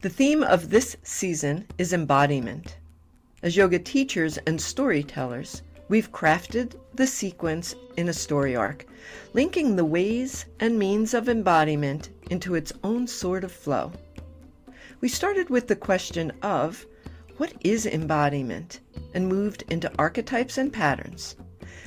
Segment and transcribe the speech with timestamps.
[0.00, 2.76] The theme of this season is embodiment.
[3.42, 8.86] As yoga teachers and storytellers, we've crafted the sequence in a story arc,
[9.32, 13.90] linking the ways and means of embodiment into its own sort of flow.
[15.00, 16.86] We started with the question of
[17.38, 18.78] what is embodiment
[19.14, 21.34] and moved into archetypes and patterns,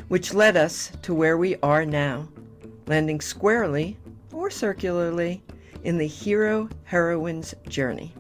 [0.10, 2.28] which led us to where we are now,
[2.88, 3.98] landing squarely
[4.34, 5.42] or circularly
[5.84, 8.14] in the hero heroine's journey.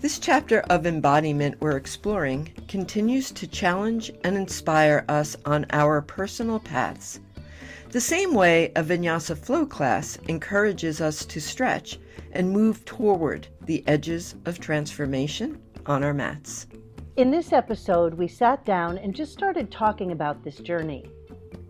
[0.00, 6.60] This chapter of embodiment we're exploring continues to challenge and inspire us on our personal
[6.60, 7.18] paths.
[7.90, 11.98] The same way a vinyasa flow class encourages us to stretch
[12.32, 16.66] and move toward the edges of transformation on our mats.
[17.16, 21.10] In this episode, we sat down and just started talking about this journey.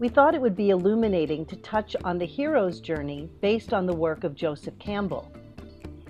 [0.00, 3.96] We thought it would be illuminating to touch on the hero's journey based on the
[3.96, 5.32] work of Joseph Campbell.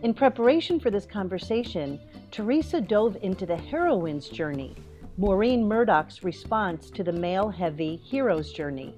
[0.02, 1.98] In preparation for this conversation,
[2.30, 4.76] Theresa dove into the heroine's journey,
[5.16, 8.94] Maureen Murdock's response to the male heavy hero's journey.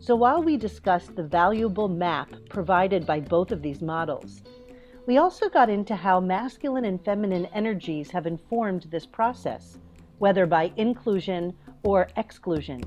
[0.00, 4.42] So while we discussed the valuable map provided by both of these models,
[5.06, 9.78] we also got into how masculine and feminine energies have informed this process,
[10.18, 12.82] whether by inclusion or exclusion.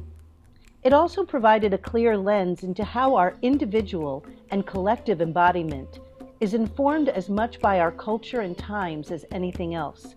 [0.84, 6.00] It also provided a clear lens into how our individual and collective embodiment
[6.42, 10.16] is informed as much by our culture and times as anything else.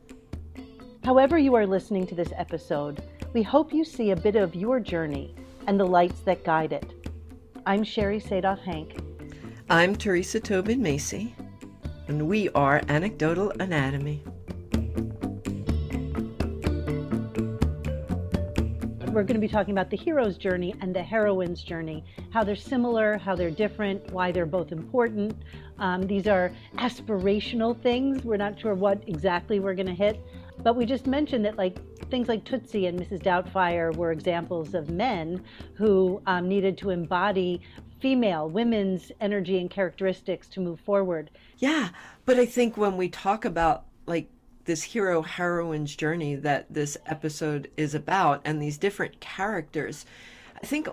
[1.04, 3.00] However, you are listening to this episode,
[3.32, 5.36] we hope you see a bit of your journey
[5.68, 6.92] and the lights that guide it.
[7.64, 8.96] I'm Sherry Sadoff Hank.
[9.70, 11.32] I'm Theresa Tobin Macy,
[12.08, 14.24] and we are Anecdotal Anatomy.
[19.16, 22.54] We're going to be talking about the hero's journey and the heroine's journey, how they're
[22.54, 25.34] similar, how they're different, why they're both important.
[25.78, 28.22] Um, these are aspirational things.
[28.24, 30.22] We're not sure what exactly we're going to hit,
[30.62, 31.78] but we just mentioned that like
[32.10, 33.22] things like Tootsie and Mrs.
[33.22, 35.42] Doubtfire were examples of men
[35.76, 37.62] who um, needed to embody
[38.02, 41.30] female, women's energy and characteristics to move forward.
[41.56, 41.88] Yeah,
[42.26, 44.28] but I think when we talk about like
[44.66, 50.04] this hero heroine's journey that this episode is about and these different characters.
[50.62, 50.88] I think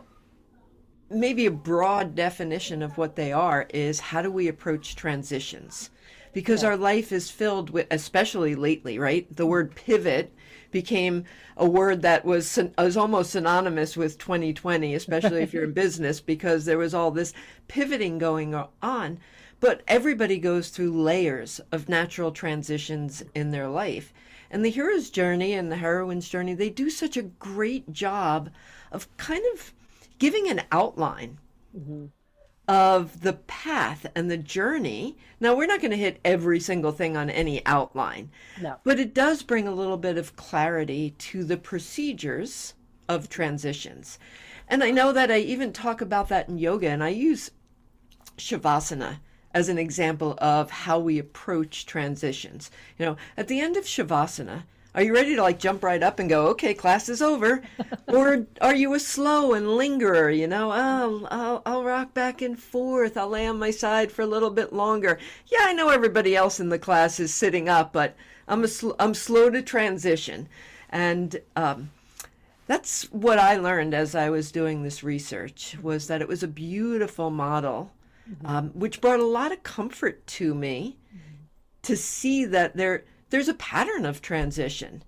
[1.10, 5.90] maybe a broad definition of what they are is how do we approach transitions?
[6.34, 6.70] Because yeah.
[6.70, 9.34] our life is filled with, especially lately, right?
[9.36, 10.34] The word pivot
[10.72, 16.20] became a word that was was almost synonymous with 2020, especially if you're in business,
[16.20, 17.34] because there was all this
[17.68, 19.20] pivoting going on.
[19.64, 24.14] But everybody goes through layers of natural transitions in their life.
[24.52, 28.50] And the hero's journey and the heroine's journey, they do such a great job
[28.92, 29.74] of kind of
[30.20, 31.38] giving an outline
[31.74, 32.08] mm-hmm.
[32.68, 35.16] of the path and the journey.
[35.40, 38.32] Now, we're not going to hit every single thing on any outline,
[38.62, 38.76] no.
[38.84, 42.74] but it does bring a little bit of clarity to the procedures
[43.08, 44.20] of transitions.
[44.68, 47.50] And I know that I even talk about that in yoga, and I use
[48.38, 49.20] Shavasana
[49.54, 52.72] as an example of how we approach transitions.
[52.98, 54.64] You know, at the end of Shavasana,
[54.96, 57.64] are you ready to like jump right up and go, okay, class is over?
[58.08, 62.60] or are you a slow and lingerer, you know, oh, I'll, I'll rock back and
[62.60, 63.18] forth.
[63.18, 65.18] I'll lay on my side for a little bit longer.
[65.48, 68.16] Yeah, I know everybody else in the class is sitting up, but
[68.48, 70.48] I'm, a sl- I'm slow to transition.
[70.90, 71.90] And, um,
[72.66, 76.48] that's what I learned as I was doing this research was that it was a
[76.48, 77.92] beautiful model
[78.30, 78.46] mm-hmm.
[78.46, 81.44] um, which brought a lot of comfort to me mm-hmm.
[81.84, 85.04] to see that there there's a pattern of transition,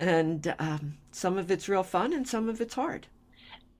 [0.00, 3.06] and um, some of it's real fun and some of it's hard.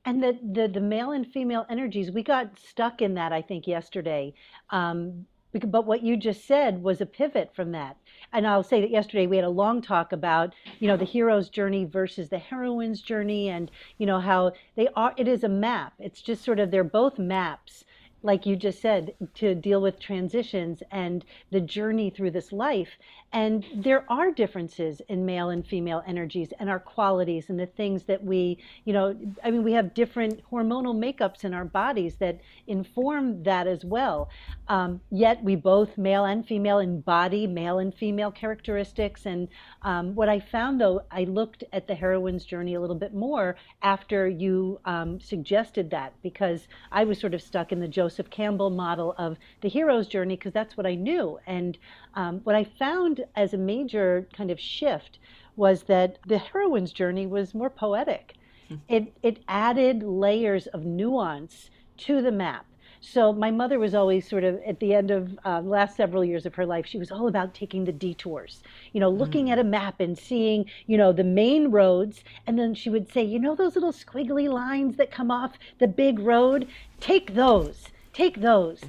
[0.05, 3.67] And the, the the male and female energies, we got stuck in that I think
[3.67, 4.35] yesterday.
[4.71, 7.97] Um, but what you just said was a pivot from that
[8.33, 11.49] and I'll say that yesterday we had a long talk about, you know, the hero's
[11.49, 15.95] journey versus the heroine's journey and, you know, how they are, it is a map.
[15.99, 17.85] It's just sort of, they're both maps
[18.22, 22.91] like you just said, to deal with transitions and the journey through this life.
[23.32, 28.05] And there are differences in male and female energies and our qualities and the things
[28.05, 29.14] that we, you know,
[29.44, 34.31] I mean, we have different hormonal makeups in our bodies that inform that as well.
[34.69, 39.26] Um, yet we both, male and female, embody male and female characteristics.
[39.26, 39.49] And
[39.82, 43.56] um, what I found though, I looked at the heroine's journey a little bit more
[43.82, 48.70] after you um, suggested that because I was sort of stuck in the Joseph Campbell
[48.70, 51.41] model of the hero's journey because that's what I knew.
[51.44, 51.76] And
[52.14, 55.19] um, what I found as a major kind of shift
[55.56, 58.35] was that the heroine's journey was more poetic.
[58.70, 58.94] Mm-hmm.
[58.94, 62.64] It, it added layers of nuance to the map.
[63.00, 66.47] So my mother was always sort of at the end of uh, last several years
[66.47, 68.62] of her life, she was all about taking the detours,
[68.93, 69.53] you know, looking mm.
[69.53, 72.25] at a map and seeing, you know, the main roads.
[72.47, 75.88] And then she would say, you know, those little squiggly lines that come off the
[75.88, 76.67] big road,
[76.99, 78.81] take those, take those.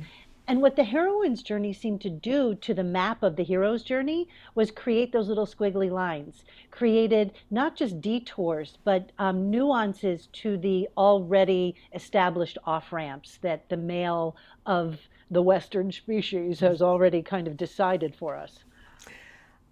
[0.50, 4.30] And what the heroine's journey seemed to do to the map of the hero's journey
[4.56, 10.88] was create those little squiggly lines, created not just detours, but um, nuances to the
[10.96, 17.58] already established off ramps that the male of the Western species has already kind of
[17.58, 18.60] decided for us.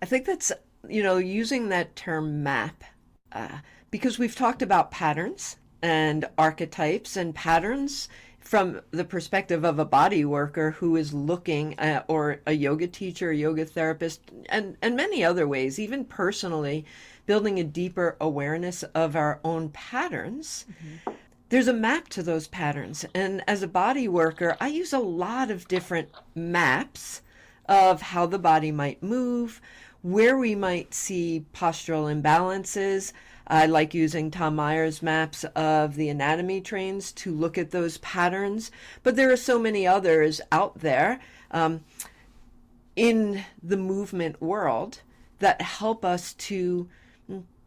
[0.02, 0.52] I think that's,
[0.90, 2.84] you know, using that term map,
[3.32, 3.60] uh,
[3.92, 8.10] because we've talked about patterns and archetypes and patterns
[8.46, 13.32] from the perspective of a body worker who is looking at, or a yoga teacher,
[13.32, 16.86] a yoga therapist, and, and many other ways, even personally,
[17.26, 20.66] building a deeper awareness of our own patterns.
[20.72, 21.12] Mm-hmm.
[21.50, 23.04] There's a map to those patterns.
[23.16, 27.22] And as a body worker, I use a lot of different maps
[27.68, 29.60] of how the body might move,
[30.04, 33.12] where we might see postural imbalances,
[33.48, 38.72] I like using Tom Myers maps of the anatomy trains to look at those patterns,
[39.04, 41.20] but there are so many others out there
[41.52, 41.84] um,
[42.96, 45.02] in the movement world
[45.40, 46.90] that help us to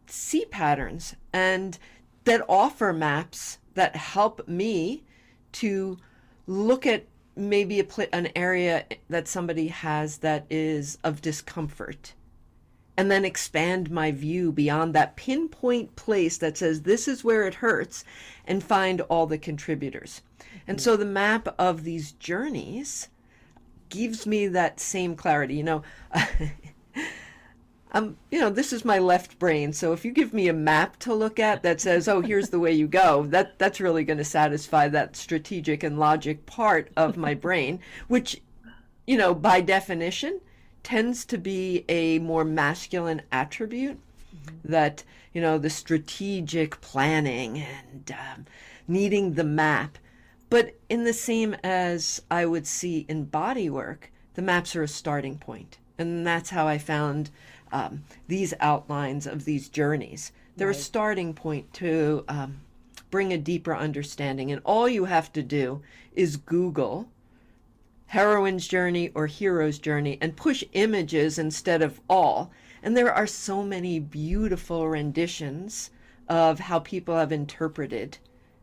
[0.06, 1.78] see patterns and
[2.25, 5.04] that offer maps that help me
[5.52, 5.98] to
[6.46, 7.04] look at
[7.36, 12.14] maybe pl- an area that somebody has that is of discomfort
[12.98, 17.54] and then expand my view beyond that pinpoint place that says this is where it
[17.54, 18.04] hurts
[18.44, 20.20] and find all the contributors.
[20.66, 23.08] And so the map of these journeys
[23.88, 25.54] gives me that same clarity.
[25.54, 25.82] You know,
[27.92, 29.72] um, you know, this is my left brain.
[29.72, 32.58] So if you give me a map to look at that says, "Oh, here's the
[32.58, 37.16] way you go," that that's really going to satisfy that strategic and logic part of
[37.16, 37.78] my brain,
[38.08, 38.42] which,
[39.06, 40.40] you know, by definition,
[40.82, 43.98] tends to be a more masculine attribute
[44.34, 44.72] mm-hmm.
[44.72, 48.46] that you know the strategic planning and um,
[48.86, 49.98] needing the map
[50.50, 54.88] but in the same as i would see in body work the maps are a
[54.88, 57.30] starting point and that's how i found
[57.70, 60.76] um, these outlines of these journeys they're right.
[60.76, 62.60] a starting point to um,
[63.10, 65.82] bring a deeper understanding and all you have to do
[66.14, 67.08] is google
[68.08, 72.50] heroine's journey or hero's journey and push images instead of all.
[72.82, 75.90] And there are so many beautiful renditions
[76.28, 78.19] of how people have interpreted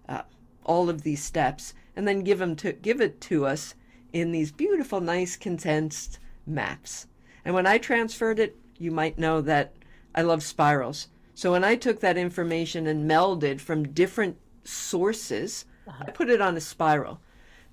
[0.10, 0.24] uh,
[0.64, 3.76] all of these steps and then give them to give it to us
[4.14, 7.08] in these beautiful nice condensed maps.
[7.44, 9.74] And when I transferred it, you might know that
[10.16, 11.08] I love spirals.
[11.36, 16.06] So when I took that information and melded from different sources, uh-huh.
[16.08, 17.20] I put it on a spiral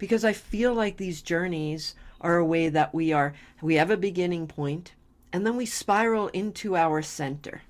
[0.03, 3.97] because I feel like these journeys are a way that we are we have a
[3.97, 4.95] beginning point
[5.33, 7.63] and then we spiral into our center.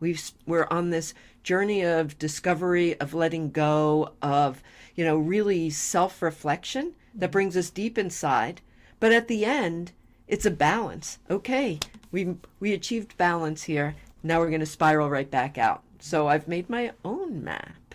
[0.00, 4.64] We've we're on this journey of discovery, of letting go, of
[4.96, 8.62] you know really self-reflection that brings us deep inside.
[8.98, 9.92] But at the end,
[10.26, 11.20] it's a balance.
[11.30, 11.78] Okay,
[12.10, 13.94] we we achieved balance here.
[14.24, 15.84] Now we're going to spiral right back out.
[16.00, 17.85] So I've made my own map.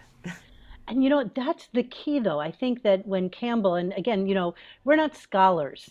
[0.91, 2.41] And you know, that's the key though.
[2.41, 5.89] I think that when Campbell, and again, you know, we're not scholars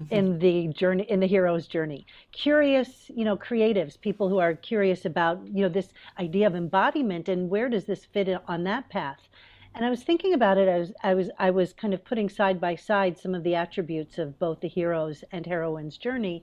[0.00, 0.14] mm-hmm.
[0.14, 2.06] in the journey, in the hero's journey.
[2.32, 7.28] Curious, you know, creatives, people who are curious about, you know, this idea of embodiment
[7.28, 9.28] and where does this fit on that path.
[9.74, 10.66] And I was thinking about it.
[10.66, 13.54] I was, I was, I was kind of putting side by side some of the
[13.54, 16.42] attributes of both the hero's and heroine's journey,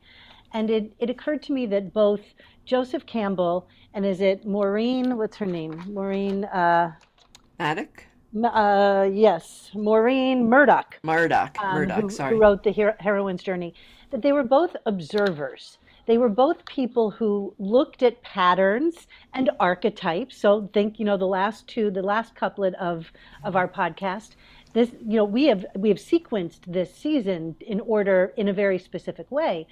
[0.53, 2.21] and it, it occurred to me that both
[2.65, 5.17] Joseph Campbell and is it Maureen?
[5.17, 5.83] What's her name?
[5.87, 6.45] Maureen.
[6.45, 6.91] Uh,
[7.59, 8.05] Maddock?
[8.43, 10.99] Uh, yes, Maureen Murdock.
[11.03, 12.35] Murdock, um, Murdock, who, sorry.
[12.35, 13.73] Who wrote the Hero- Heroine's Journey.
[14.11, 15.77] That they were both observers.
[16.05, 20.37] They were both people who looked at patterns and archetypes.
[20.37, 23.11] So think, you know, the last two, the last couplet of
[23.43, 24.31] of our podcast.
[24.73, 28.77] This, you know, we have we have sequenced this season in order in a very
[28.77, 29.67] specific way.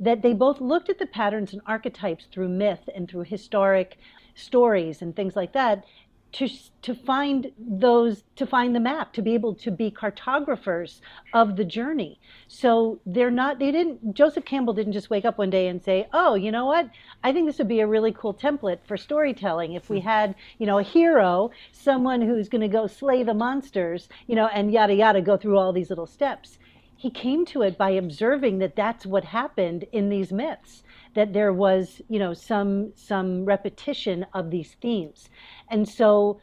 [0.00, 3.98] That they both looked at the patterns and archetypes through myth and through historic
[4.34, 5.84] stories and things like that
[6.32, 6.48] to
[6.82, 11.00] to find those to find the map to be able to be cartographers
[11.32, 12.20] of the journey.
[12.48, 16.06] So they're not they didn't joseph campbell didn't just wake up one day and say
[16.12, 16.90] oh you know what?
[17.24, 20.66] I think this would be a really cool template for storytelling if we had you
[20.66, 24.94] know a hero someone who's going to go slay the monsters you know and yada
[24.94, 26.58] yada go through all these little steps.
[26.96, 30.82] He came to it by observing that that's what happened in these myths
[31.14, 35.28] that there was you know some some repetition of these themes
[35.70, 36.40] and so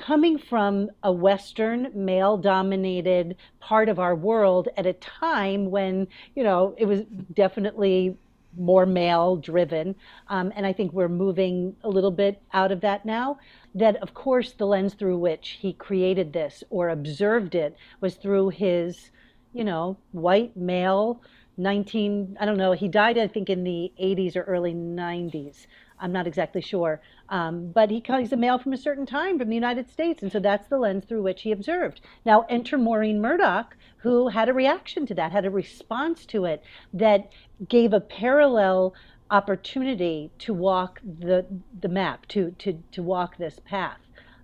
[0.00, 6.42] coming from a Western male dominated part of our world at a time when, you
[6.42, 7.02] know, it was
[7.34, 8.16] definitely
[8.58, 9.94] more male driven.
[10.28, 13.38] Um, and I think we're moving a little bit out of that now.
[13.74, 18.48] That, of course, the lens through which he created this or observed it was through
[18.48, 19.10] his,
[19.52, 21.20] you know, white male
[21.60, 25.66] 19, I don't know, he died, I think, in the 80s or early 90s.
[26.00, 27.00] I'm not exactly sure.
[27.28, 30.22] Um, but he, he's a male from a certain time from the United States.
[30.22, 32.00] And so that's the lens through which he observed.
[32.24, 36.64] Now, enter Maureen Murdock, who had a reaction to that, had a response to it
[36.94, 37.30] that
[37.68, 38.94] gave a parallel
[39.30, 41.44] opportunity to walk the,
[41.78, 43.98] the map, to, to, to walk this path.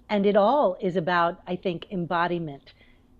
[0.08, 2.74] And it all is about, I think, embodiment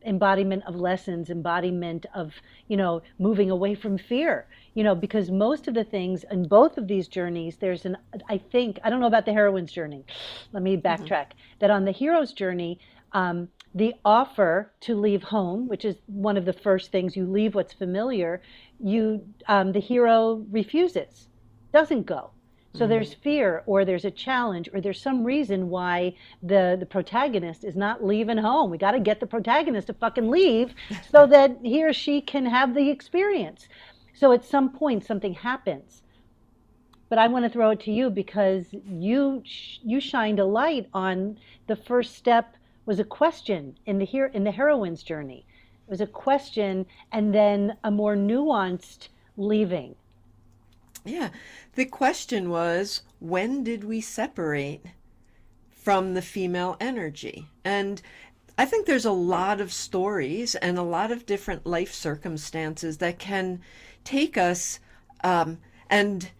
[0.06, 2.32] embodiment of lessons, embodiment of,
[2.68, 6.78] you know, moving away from fear, you know, because most of the things in both
[6.78, 7.96] of these journeys, there's an,
[8.28, 10.04] I think, I don't know about the heroine's journey.
[10.52, 10.86] Let me mm-hmm.
[10.86, 11.28] backtrack.
[11.28, 11.58] Mm-hmm.
[11.58, 12.78] That on the hero's journey,
[13.12, 17.54] um, the offer to leave home, which is one of the first things you leave
[17.54, 18.40] what's familiar,
[18.80, 21.28] you um, the hero refuses,
[21.72, 22.30] doesn't go.
[22.76, 22.90] So mm-hmm.
[22.90, 27.74] there's fear or there's a challenge or there's some reason why the, the protagonist is
[27.74, 28.70] not leaving home.
[28.70, 30.74] We got to get the protagonist to fucking leave
[31.10, 33.66] so that he or she can have the experience.
[34.12, 36.02] So at some point something happens.
[37.08, 41.38] But I want to throw it to you because you you shined a light on
[41.68, 45.46] the first step was a question in the here in the heroine's journey.
[45.86, 49.94] It was a question and then a more nuanced leaving
[51.06, 51.30] yeah.
[51.74, 54.84] The question was when did we separate
[55.70, 57.48] from the female energy?
[57.64, 58.02] And
[58.58, 63.18] I think there's a lot of stories and a lot of different life circumstances that
[63.18, 63.60] can
[64.04, 64.80] take us
[65.22, 65.58] um,
[65.90, 66.30] and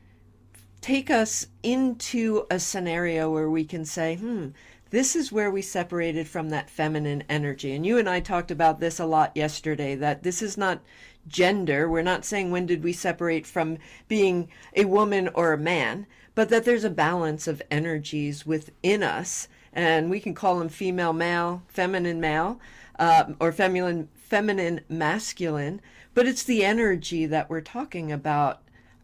[0.81, 4.49] take us into a scenario where we can say, hmm,
[4.91, 7.75] this is where we separated from that feminine energy.
[7.75, 10.81] And you and I talked about this a lot yesterday that this is not
[11.29, 11.89] gender.
[11.89, 13.79] We're not saying when did we separate from
[14.09, 19.49] being a woman or a man, but that there's a balance of energies within us.
[19.73, 22.61] And we can call them female male, feminine male,
[22.99, 25.81] uh, or feminine feminine masculine.
[26.15, 28.63] But it's the energy that we're talking about,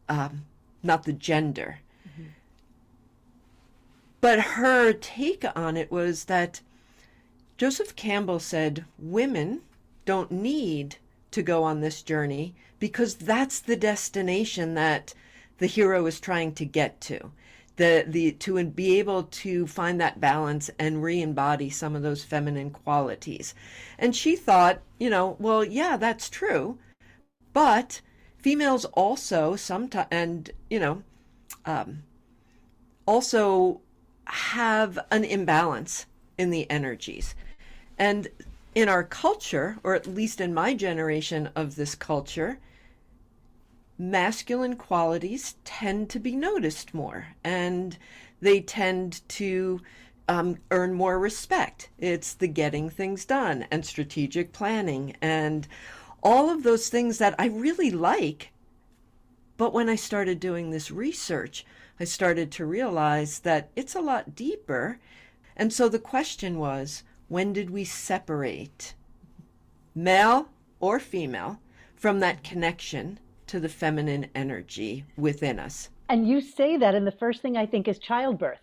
[0.09, 0.47] um,
[0.83, 1.81] not the gender.
[2.09, 2.29] Mm-hmm.
[4.21, 6.61] But her take on it was that
[7.59, 9.61] Joseph Campbell said women
[10.05, 10.97] don't need
[11.33, 15.15] to go on this journey because that's the destination that
[15.59, 17.31] the hero is trying to get to.
[17.77, 22.71] The, the to be able to find that balance and re-embody some of those feminine
[22.71, 23.55] qualities
[23.99, 26.79] and she thought you know well yeah that's true
[27.55, 28.03] but
[28.37, 31.03] females also sometimes and you know
[31.65, 32.03] um,
[33.07, 33.81] also
[34.27, 36.05] have an imbalance
[36.37, 37.35] in the energies
[37.99, 38.29] and
[38.75, 42.59] in our culture, or at least in my generation of this culture,
[43.99, 47.99] masculine qualities tend to be noticed more and
[48.41, 49.81] they tend to
[50.29, 51.91] um, earn more respect.
[51.99, 55.69] It's the getting things done and strategic planning and
[56.23, 58.51] all of those things that I really like.
[59.57, 61.67] But when I started doing this research,
[62.01, 64.99] I started to realize that it's a lot deeper.
[65.57, 67.03] And so the question was
[67.33, 68.93] when did we separate,
[69.95, 70.49] male
[70.81, 71.59] or female,
[71.97, 75.89] from that connection to the feminine energy within us?
[76.11, 78.61] And you say that, and the first thing I think is childbirth.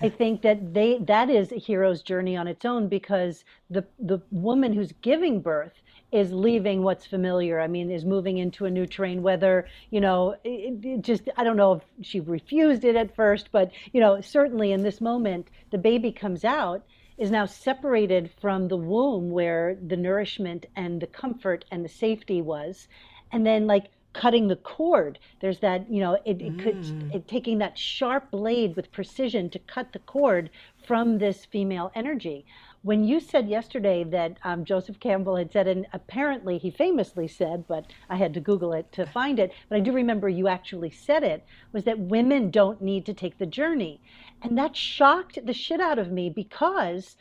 [0.00, 4.20] I think that they that is a hero's journey on its own because the the
[4.30, 7.60] woman who's giving birth is leaving what's familiar.
[7.60, 9.20] I mean, is moving into a new terrain.
[9.22, 13.50] Whether you know, it, it just I don't know if she refused it at first,
[13.52, 16.82] but you know, certainly in this moment, the baby comes out
[17.20, 22.40] is now separated from the womb where the nourishment and the comfort and the safety
[22.40, 22.88] was
[23.30, 26.62] and then like cutting the cord there's that you know it, it mm.
[26.62, 30.50] could it, taking that sharp blade with precision to cut the cord
[30.84, 32.44] from this female energy
[32.82, 37.66] when you said yesterday that um, Joseph Campbell had said, and apparently he famously said,
[37.68, 40.90] but I had to Google it to find it, but I do remember you actually
[40.90, 44.00] said it, was that women don't need to take the journey.
[44.42, 47.16] And that shocked the shit out of me because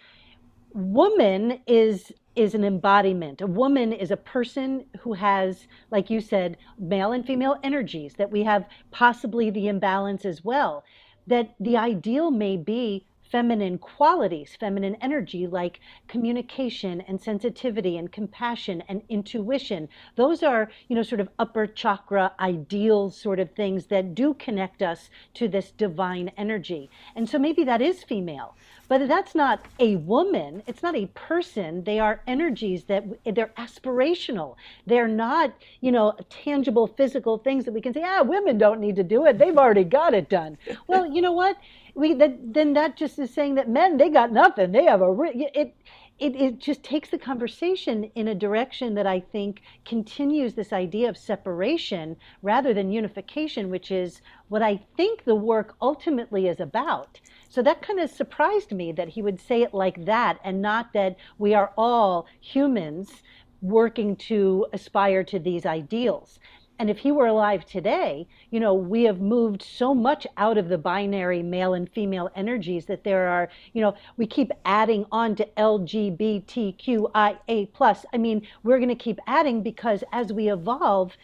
[0.73, 3.41] woman is is an embodiment.
[3.41, 8.31] A woman is a person who has, like you said, male and female energies, that
[8.31, 10.85] we have possibly the imbalance as well.
[11.27, 18.83] That the ideal may be feminine qualities, feminine energy like communication and sensitivity and compassion
[18.87, 19.87] and intuition.
[20.15, 24.81] Those are, you know, sort of upper chakra ideal sort of things that do connect
[24.81, 26.89] us to this divine energy.
[27.15, 28.55] And so maybe that is female.
[28.89, 30.63] But that's not a woman.
[30.67, 31.83] It's not a person.
[31.83, 34.55] They are energies that they're aspirational.
[34.87, 38.95] They're not, you know, tangible physical things that we can say, ah, women don't need
[38.95, 39.37] to do it.
[39.37, 40.57] They've already got it done.
[40.87, 41.55] well, you know what?
[41.93, 44.71] We that, then that just is saying that men they got nothing.
[44.71, 45.75] They have a it.
[46.19, 51.07] It, it just takes the conversation in a direction that I think continues this idea
[51.07, 57.21] of separation rather than unification, which is what I think the work ultimately is about.
[57.47, 60.91] So that kind of surprised me that he would say it like that and not
[60.93, 63.23] that we are all humans
[63.61, 66.39] working to aspire to these ideals.
[66.79, 70.69] And if he were alive today, you know, we have moved so much out of
[70.69, 75.35] the binary male and female energies that there are, you know, we keep adding on
[75.35, 78.05] to LGBTQIA plus.
[78.13, 81.17] I mean, we're going to keep adding because as we evolve,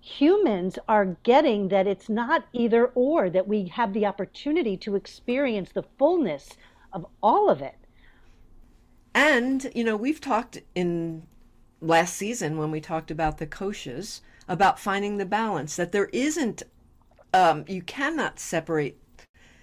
[0.00, 5.72] humans are getting that it's not either or, that we have the opportunity to experience
[5.72, 6.56] the fullness
[6.90, 7.76] of all of it.
[9.14, 11.26] And, you know, we've talked in
[11.82, 16.62] last season when we talked about the koshas about finding the balance, that there isn't,
[17.32, 18.98] um, you cannot separate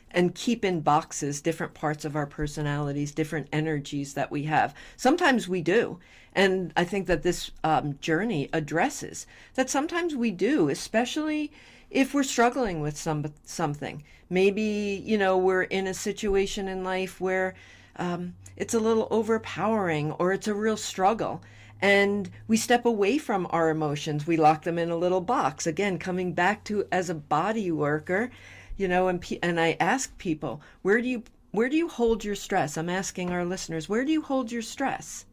[0.10, 4.74] and keep in boxes different parts of our personalities, different energies that we have.
[4.98, 6.00] Sometimes we do.
[6.34, 11.52] And I think that this um, journey addresses that sometimes we do, especially
[11.92, 14.04] if we're struggling with some something.
[14.28, 17.54] Maybe you know we're in a situation in life where
[17.96, 21.44] um, it's a little overpowering or it's a real struggle,
[21.82, 24.28] and we step away from our emotions.
[24.28, 25.66] We lock them in a little box.
[25.66, 28.32] Again, coming back to as a body worker,
[28.78, 32.36] you know, and and I ask people, where do you where do you hold your
[32.36, 32.78] stress?
[32.78, 35.26] I'm asking our listeners, where do you hold your stress?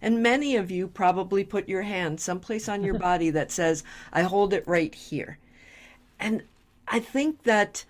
[0.00, 4.22] And many of you probably put your hand someplace on your body that says, I
[4.22, 5.38] hold it right here.
[6.18, 6.42] And
[6.88, 7.84] I think that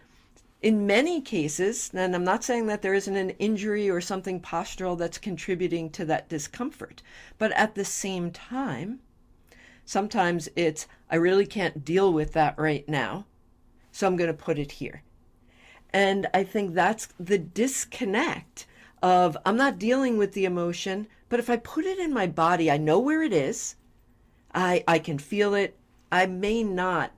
[0.62, 4.96] in many cases, and I'm not saying that there isn't an injury or something postural
[4.96, 7.02] that's contributing to that discomfort,
[7.36, 9.00] but at the same time,
[9.84, 13.26] sometimes it's, I really can't deal with that right now,
[13.90, 15.02] so I'm going to put it here.
[15.92, 18.66] And I think that's the disconnect
[19.02, 22.70] of I'm not dealing with the emotion, but if I put it in my body,
[22.70, 23.74] I know where it is.
[24.54, 25.76] I I can feel it.
[26.10, 27.12] I may not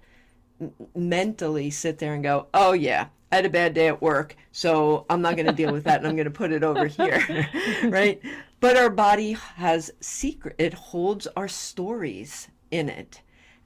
[0.94, 5.06] mentally sit there and go, "Oh yeah, I had a bad day at work, so
[5.10, 7.48] I'm not going to deal with that and I'm going to put it over here."
[7.84, 8.20] right?
[8.60, 10.54] But our body has secret.
[10.58, 13.20] It holds our stories in it.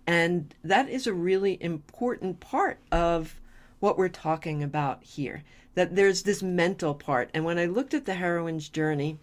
[0.06, 3.38] And that is a really important part of
[3.78, 5.44] what we're talking about here.
[5.74, 7.30] That there's this mental part.
[7.34, 9.18] And when I looked at the heroine's journey,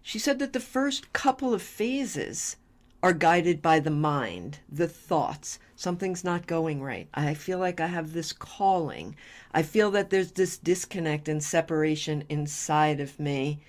[0.00, 2.56] she said that the first couple of phases
[3.04, 5.58] are guided by the mind, the thoughts.
[5.76, 7.06] Something's not going right.
[7.12, 9.14] I feel like I have this calling.
[9.52, 13.60] I feel that there's this disconnect and separation inside of me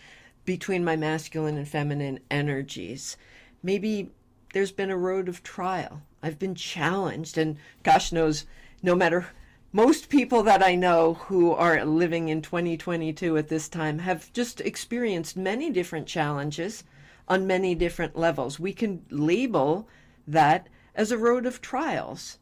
[0.46, 3.18] between my masculine and feminine energies.
[3.62, 4.10] Maybe
[4.54, 6.02] there's been a road of trial.
[6.24, 8.46] I've been challenged, and gosh knows,
[8.82, 9.28] no matter
[9.74, 14.62] most people that I know who are living in 2022 at this time have just
[14.62, 16.86] experienced many different challenges
[17.28, 18.60] on many different levels.
[18.60, 19.88] We can label
[20.28, 22.38] that as a road of trials.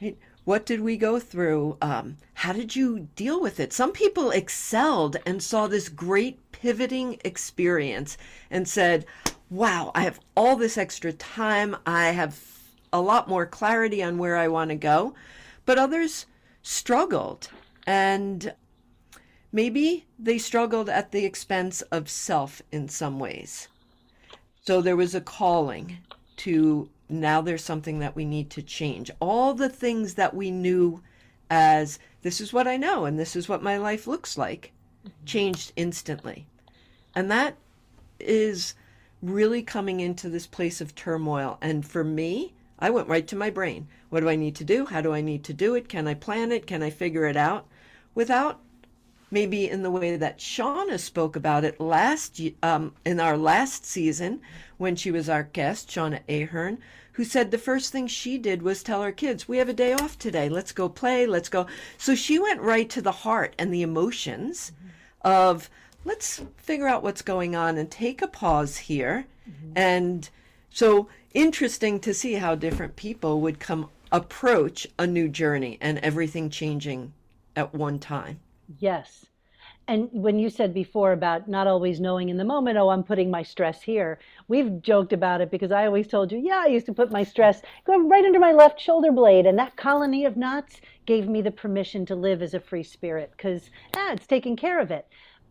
[0.00, 0.18] Right?
[0.44, 1.76] What did we go through?
[1.82, 3.72] Um, how did you deal with it?
[3.72, 8.16] Some people excelled and saw this great pivoting experience
[8.50, 9.06] and said,
[9.50, 11.76] Wow, I have all this extra time.
[11.84, 12.40] I have
[12.92, 15.14] a lot more clarity on where I want to go.
[15.64, 16.26] But others
[16.62, 17.48] struggled.
[17.86, 18.54] And
[19.52, 23.68] maybe they struggled at the expense of self in some ways.
[24.66, 25.98] So there was a calling
[26.38, 29.12] to now there's something that we need to change.
[29.20, 31.02] All the things that we knew
[31.48, 34.72] as this is what I know and this is what my life looks like
[35.06, 35.24] mm-hmm.
[35.24, 36.46] changed instantly.
[37.14, 37.56] And that
[38.18, 38.74] is
[39.22, 41.58] really coming into this place of turmoil.
[41.62, 43.86] And for me, I went right to my brain.
[44.08, 44.86] What do I need to do?
[44.86, 45.88] How do I need to do it?
[45.88, 46.66] Can I plan it?
[46.66, 47.68] Can I figure it out?
[48.16, 48.60] Without
[49.30, 54.40] maybe in the way that Shauna spoke about it last um, in our last season
[54.78, 56.78] when she was our guest, Shauna Ahern,
[57.12, 59.92] who said the first thing she did was tell her kids, "We have a day
[59.92, 60.48] off today.
[60.48, 61.26] Let's go play.
[61.26, 61.66] Let's go."
[61.98, 65.28] So she went right to the heart and the emotions mm-hmm.
[65.28, 65.70] of
[66.04, 69.72] let's figure out what's going on and take a pause here mm-hmm.
[69.74, 70.30] and
[70.70, 76.48] so interesting to see how different people would come approach a new journey and everything
[76.48, 77.12] changing
[77.56, 78.38] at one time.
[78.68, 79.26] Yes.
[79.88, 83.30] And when you said before about not always knowing in the moment, oh, I'm putting
[83.30, 86.86] my stress here, we've joked about it because I always told you, yeah, I used
[86.86, 90.80] to put my stress right under my left shoulder blade, and that colony of knots
[91.06, 94.80] gave me the permission to live as a free spirit because ah, it's taking care
[94.80, 95.06] of it.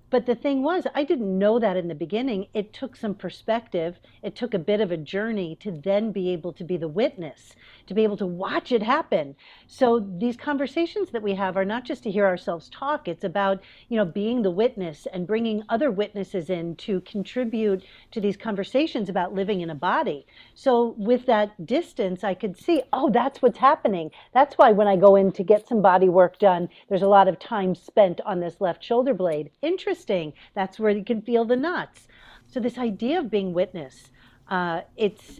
[0.09, 2.47] But the thing was, I didn't know that in the beginning.
[2.53, 3.99] It took some perspective.
[4.21, 7.55] It took a bit of a journey to then be able to be the witness,
[7.87, 9.35] to be able to watch it happen.
[9.67, 13.07] So these conversations that we have are not just to hear ourselves talk.
[13.07, 18.21] It's about, you know, being the witness and bringing other witnesses in to contribute to
[18.21, 20.25] these conversations about living in a body.
[20.53, 24.11] So with that distance, I could see, oh, that's what's happening.
[24.33, 27.27] That's why when I go in to get some body work done, there's a lot
[27.27, 29.51] of time spent on this left shoulder blade.
[29.61, 30.33] Interesting.
[30.53, 32.07] That's where you can feel the knots.
[32.47, 34.11] So this idea of being witness,
[34.49, 35.39] uh, it's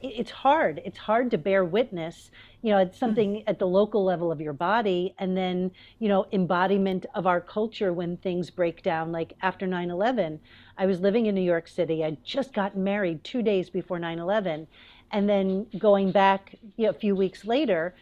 [0.00, 0.80] it's hard.
[0.84, 2.30] It's hard to bear witness.
[2.62, 3.00] You know, it's hmm.
[3.00, 7.40] something at the local level of your body, and then you know, embodiment of our
[7.40, 9.12] culture when things break down.
[9.12, 10.38] Like after 9/11,
[10.76, 12.04] I was living in New York City.
[12.04, 14.66] I'd just gotten married two days before 9/11,
[15.10, 17.94] and then going back you know, a few weeks later,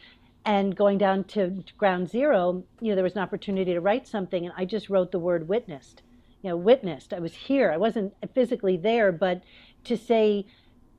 [0.45, 4.45] and going down to ground zero, you know, there was an opportunity to write something,
[4.45, 6.03] and I just wrote the word witnessed.
[6.43, 7.13] You know, witnessed.
[7.13, 7.73] I was here.
[7.73, 9.43] I wasn't physically there, but
[9.85, 10.47] to say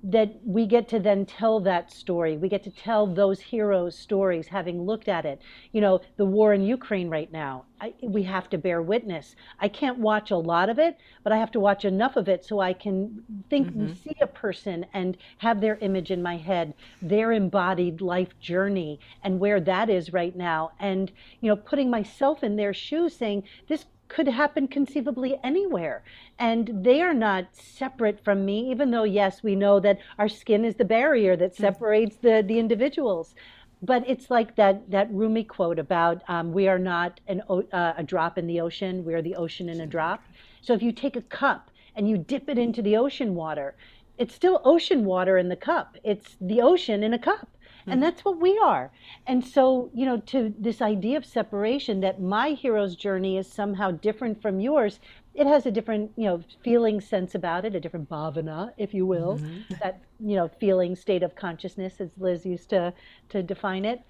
[0.04, 2.38] that we get to then tell that story.
[2.38, 5.42] We get to tell those heroes' stories, having looked at it.
[5.72, 9.36] You know, the war in Ukraine right now, I, we have to bear witness.
[9.60, 12.46] I can't watch a lot of it, but I have to watch enough of it
[12.46, 13.94] so I can think, mm-hmm.
[13.94, 19.40] see a person and have their image in my head, their embodied life journey, and
[19.40, 20.72] where that is right now.
[20.80, 26.04] And, you know, putting myself in their shoes, saying, this could happen conceivably anywhere.
[26.40, 30.66] And they are not separate from me, even though, yes, we know that our skin
[30.66, 31.58] is the barrier that mm.
[31.58, 33.36] separates the, the individuals.
[33.82, 38.04] But it's like that, that Rumi quote about um, we are not an, uh, a
[38.04, 40.24] drop in the ocean, we are the ocean in a drop.
[40.62, 43.76] So if you take a cup and you dip it into the ocean water,
[44.18, 45.96] it's still ocean water in the cup.
[46.04, 47.50] It's the ocean in a cup.
[47.88, 48.02] And mm-hmm.
[48.02, 48.92] that's what we are.
[49.28, 53.92] And so, you know, to this idea of separation, that my hero's journey is somehow
[53.92, 55.00] different from yours,
[55.34, 59.06] it has a different, you know, feeling sense about it, a different bhavana, if you
[59.06, 59.74] will, mm-hmm.
[59.82, 62.94] that, you know, feeling state of consciousness, as Liz used to,
[63.30, 64.02] to define it.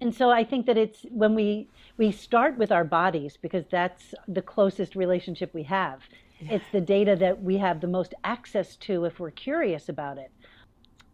[0.00, 4.14] And so I think that it's when we we start with our bodies because that's
[4.26, 6.00] the closest relationship we have.
[6.40, 6.54] Yeah.
[6.54, 10.30] It's the data that we have the most access to if we're curious about it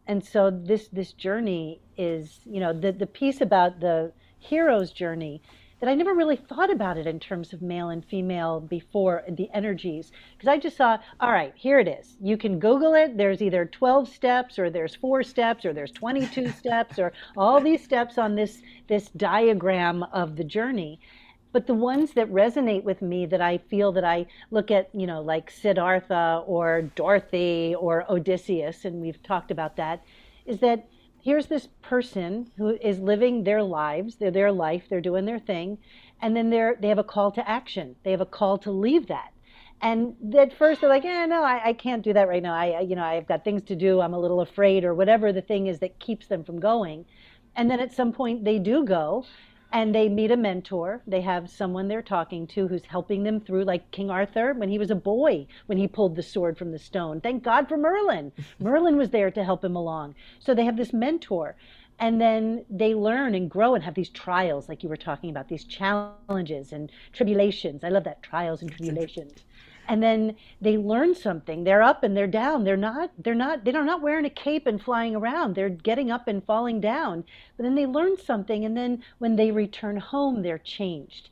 [0.06, 5.42] and so this this journey is you know the the piece about the hero's journey
[5.80, 9.50] that I never really thought about it in terms of male and female before the
[9.52, 10.10] energies.
[10.32, 12.16] Because I just saw all right here it is.
[12.20, 13.16] You can google it.
[13.16, 17.84] There's either 12 steps or there's 4 steps or there's 22 steps or all these
[17.84, 20.98] steps on this this diagram of the journey
[21.52, 25.06] but the ones that resonate with me that I feel that I look at, you
[25.06, 30.02] know, like Siddhartha or Dorothy or Odysseus, and we've talked about that,
[30.44, 30.88] is that
[31.22, 35.78] here's this person who is living their lives, they're their life, they're doing their thing,
[36.22, 37.96] and then they're they have a call to action.
[38.04, 39.32] They have a call to leave that.
[39.82, 42.54] And at first they're like, eh, no, I, I can't do that right now.
[42.54, 44.00] I, you know, I've got things to do.
[44.00, 47.04] I'm a little afraid, or whatever the thing is that keeps them from going.
[47.54, 49.24] And then at some point they do go,
[49.72, 51.02] and they meet a mentor.
[51.06, 54.78] They have someone they're talking to who's helping them through, like King Arthur when he
[54.78, 57.20] was a boy, when he pulled the sword from the stone.
[57.20, 58.32] Thank God for Merlin.
[58.58, 60.14] Merlin was there to help him along.
[60.38, 61.56] So they have this mentor.
[61.98, 65.48] And then they learn and grow and have these trials, like you were talking about,
[65.48, 67.82] these challenges and tribulations.
[67.84, 69.45] I love that trials and tribulations
[69.88, 71.64] and then they learn something.
[71.64, 72.64] They're up and they're down.
[72.64, 75.54] They're not they're not they're not wearing a cape and flying around.
[75.54, 77.24] They're getting up and falling down.
[77.56, 81.30] But then they learn something and then when they return home they're changed.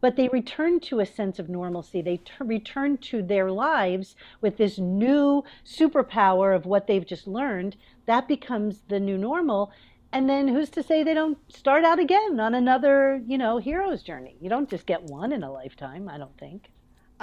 [0.00, 2.02] But they return to a sense of normalcy.
[2.02, 7.76] They t- return to their lives with this new superpower of what they've just learned.
[8.06, 9.70] That becomes the new normal.
[10.10, 14.02] And then who's to say they don't start out again on another you know hero's
[14.02, 14.36] journey?
[14.40, 16.70] You don't just get one in a lifetime i don't think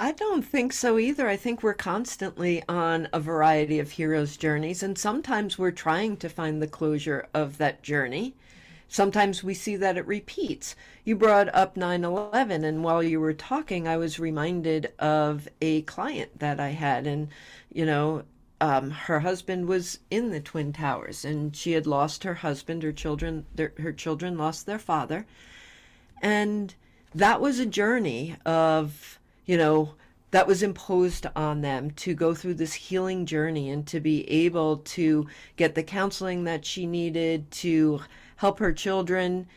[0.02, 1.28] I don't think so either.
[1.28, 6.30] I think we're constantly on a variety of heroes' journeys, and sometimes we're trying to
[6.30, 8.34] find the closure of that journey.
[8.88, 10.74] Sometimes we see that it repeats.
[11.04, 15.82] You brought up 9 11, and while you were talking, I was reminded of a
[15.82, 17.28] client that I had, and,
[17.70, 18.22] you know,
[18.58, 22.82] um, her husband was in the Twin Towers, and she had lost her husband.
[22.82, 25.26] Her children, their, her children lost their father,
[26.22, 26.74] and
[27.14, 29.19] that was a journey of
[29.50, 29.94] you know,
[30.30, 34.76] that was imposed on them to go through this healing journey and to be able
[34.76, 38.00] to get the counseling that she needed to
[38.36, 39.48] help her children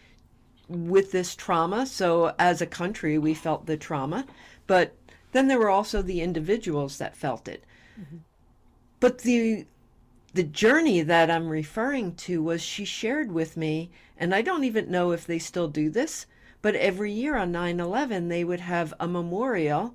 [0.67, 1.85] with this trauma.
[1.85, 4.25] So, as a country, we felt the trauma,
[4.65, 4.95] but
[5.31, 7.63] then there were also the individuals that felt it.
[7.99, 8.17] Mm-hmm.
[8.99, 9.67] But the
[10.33, 14.89] the journey that I'm referring to was she shared with me, and I don't even
[14.89, 16.25] know if they still do this,
[16.63, 19.93] but every year on 9 11, they would have a memorial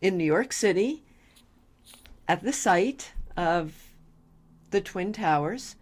[0.00, 1.02] in New York City
[2.28, 3.90] at the site of
[4.70, 5.74] the Twin Towers.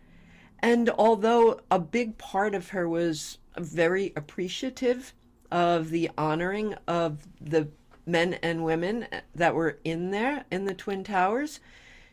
[0.58, 5.12] And although a big part of her was very appreciative
[5.50, 7.68] of the honoring of the
[8.06, 11.60] men and women that were in there in the Twin Towers,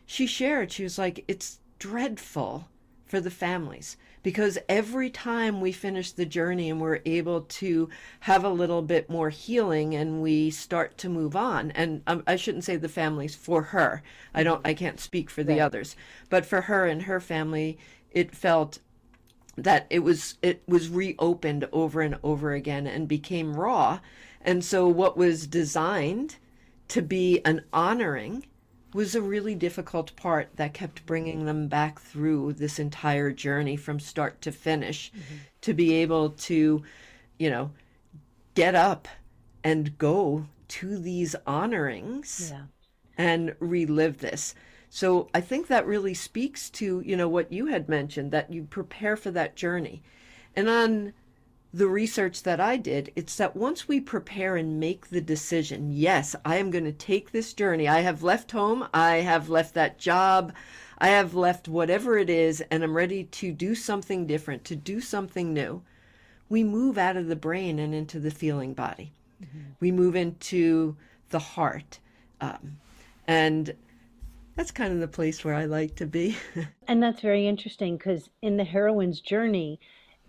[0.04, 2.68] she shared, she was like, it's dreadful
[3.06, 7.88] for the families because every time we finish the journey and we're able to
[8.20, 12.36] have a little bit more healing and we start to move on and um, i
[12.36, 14.02] shouldn't say the families for her.
[14.34, 15.60] I don't i can't speak for the right.
[15.60, 15.96] others.
[16.30, 17.78] But for her and her family
[18.10, 18.78] it felt
[19.56, 24.00] that it was it was reopened over and over again and became raw.
[24.40, 26.36] And so what was designed
[26.88, 28.46] to be an honoring
[28.94, 34.00] was a really difficult part that kept bringing them back through this entire journey from
[34.00, 35.36] start to finish mm-hmm.
[35.60, 36.82] to be able to
[37.38, 37.70] you know
[38.54, 39.06] get up
[39.62, 42.62] and go to these honorings yeah.
[43.16, 44.54] and relive this
[44.88, 48.64] so i think that really speaks to you know what you had mentioned that you
[48.64, 50.02] prepare for that journey
[50.56, 51.12] and on
[51.72, 56.34] the research that I did, it's that once we prepare and make the decision, yes,
[56.44, 57.86] I am going to take this journey.
[57.86, 60.54] I have left home, I have left that job,
[60.98, 65.00] I have left whatever it is, and I'm ready to do something different, to do
[65.00, 65.82] something new.
[66.48, 69.12] We move out of the brain and into the feeling body.
[69.42, 69.72] Mm-hmm.
[69.80, 70.96] We move into
[71.28, 71.98] the heart.
[72.40, 72.78] Um,
[73.26, 73.74] and
[74.56, 76.36] that's kind of the place where I like to be.
[76.88, 79.78] and that's very interesting because in the heroine's journey,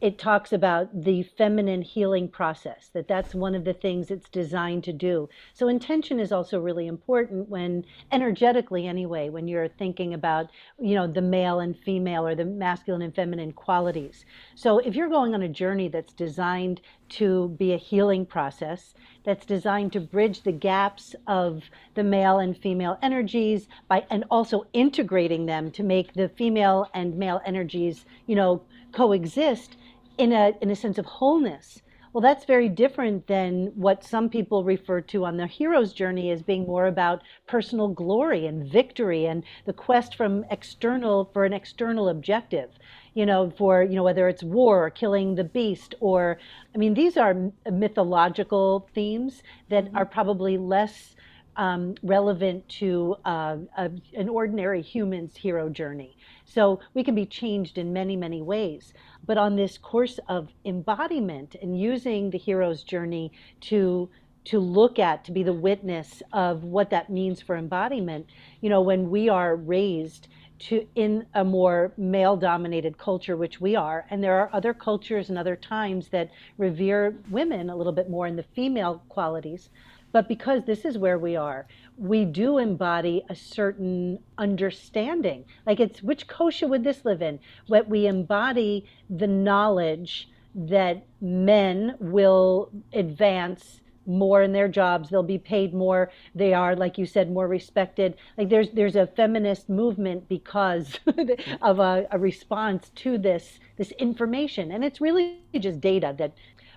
[0.01, 4.83] it talks about the feminine healing process that that's one of the things it's designed
[4.83, 5.27] to do.
[5.53, 11.05] So intention is also really important when energetically anyway when you're thinking about you know
[11.05, 14.25] the male and female or the masculine and feminine qualities.
[14.55, 19.45] So if you're going on a journey that's designed to be a healing process that's
[19.45, 21.63] designed to bridge the gaps of
[21.95, 27.17] the male and female energies by and also integrating them to make the female and
[27.17, 29.75] male energies you know coexist
[30.19, 31.81] in a in a sense of wholeness.
[32.11, 36.41] Well, that's very different than what some people refer to on the hero's journey as
[36.41, 42.09] being more about personal glory and victory and the quest from external for an external
[42.09, 42.71] objective.
[43.13, 46.39] You know, for you know whether it's war or killing the beast or
[46.75, 49.97] I mean these are mythological themes that mm-hmm.
[49.97, 51.15] are probably less
[51.59, 56.17] um, relevant to uh, a, an ordinary human's hero journey.
[56.45, 58.93] So we can be changed in many, many ways.
[59.29, 64.09] But on this course of embodiment and using the hero's journey to
[64.45, 68.25] to look at to be the witness of what that means for embodiment
[68.59, 70.29] you know when we are raised
[70.69, 75.29] to in a more male dominated culture which we are and there are other cultures
[75.29, 79.69] and other times that revere women a little bit more in the female qualities
[80.11, 81.67] but because this is where we are,
[81.97, 85.45] we do embody a certain understanding.
[85.65, 87.39] Like it's which kosha would this live in?
[87.67, 95.09] What we embody the knowledge that men will advance more in their jobs.
[95.09, 96.11] They'll be paid more.
[96.33, 98.15] They are like you said more respected.
[98.37, 100.99] Like there's there's a feminist movement because
[101.61, 104.71] of a, a response to this this information.
[104.71, 106.33] And it's really just data that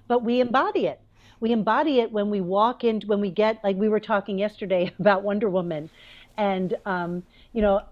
[0.09, 1.01] but we embody it
[1.43, 4.91] we embody it when we walk in when we get like we were talking yesterday
[5.01, 5.91] about Wonder Woman,
[6.39, 7.83] and um, you know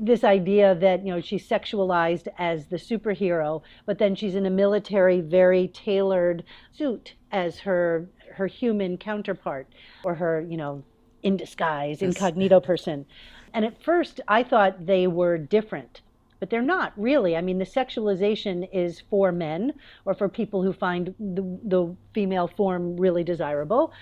[0.00, 4.50] this idea that you know she's sexualized as the superhero, but then she's in a
[4.50, 9.68] military, very tailored suit as her her human counterpart
[10.02, 10.82] or her you know
[11.22, 13.06] in disguise incognito person.
[13.54, 16.00] And at first, I thought they were different
[16.44, 17.38] but they're not really.
[17.38, 19.72] I mean, the sexualization is for men
[20.04, 23.94] or for people who find the, the female form really desirable.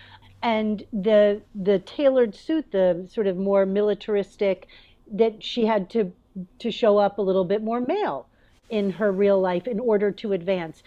[0.42, 4.66] And the the tailored suit, the sort of more militaristic,
[5.12, 6.12] that she had to
[6.59, 8.26] to show up a little bit more male
[8.68, 10.83] in her real life in order to advance.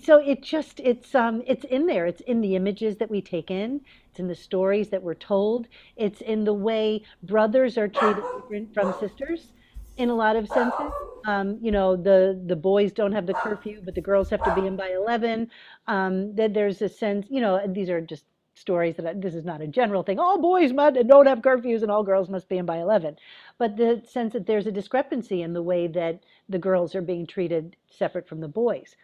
[0.00, 2.06] So it just it's um it's in there.
[2.06, 3.80] It's in the images that we take in.
[4.10, 5.66] It's in the stories that we're told.
[5.96, 9.48] It's in the way brothers are treated different from sisters
[9.96, 10.92] in a lot of senses.
[11.26, 14.54] Um, you know, the the boys don't have the curfew, but the girls have to
[14.54, 15.50] be in by eleven.
[15.86, 19.44] Um, that there's a sense, you know, these are just stories that I, this is
[19.44, 20.18] not a general thing.
[20.18, 23.16] All boys must don't have curfews, and all girls must be in by eleven.
[23.58, 27.26] But the sense that there's a discrepancy in the way that the girls are being
[27.26, 28.96] treated separate from the boys.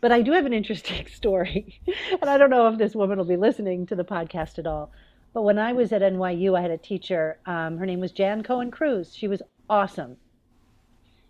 [0.00, 1.80] But I do have an interesting story.
[2.20, 4.90] and I don't know if this woman will be listening to the podcast at all.
[5.32, 7.38] But when I was at NYU, I had a teacher.
[7.46, 9.14] Um, her name was Jan Cohen Cruz.
[9.14, 10.18] She was awesome.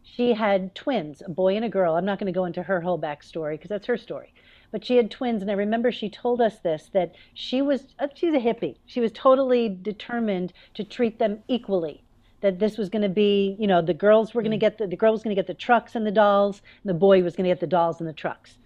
[0.02, 1.94] She had twins, a boy and a girl.
[1.94, 4.34] I'm not going to go into her whole backstory because that's her story.
[4.72, 8.08] But she had twins, and I remember she told us this that she was uh,
[8.14, 8.78] she's a hippie.
[8.84, 12.02] She was totally determined to treat them equally.
[12.40, 14.88] That this was going to be, you know, the girls were going to get the,
[14.88, 17.36] the girl was going to get the trucks and the dolls, and the boy was
[17.36, 18.58] going to get the dolls and the trucks.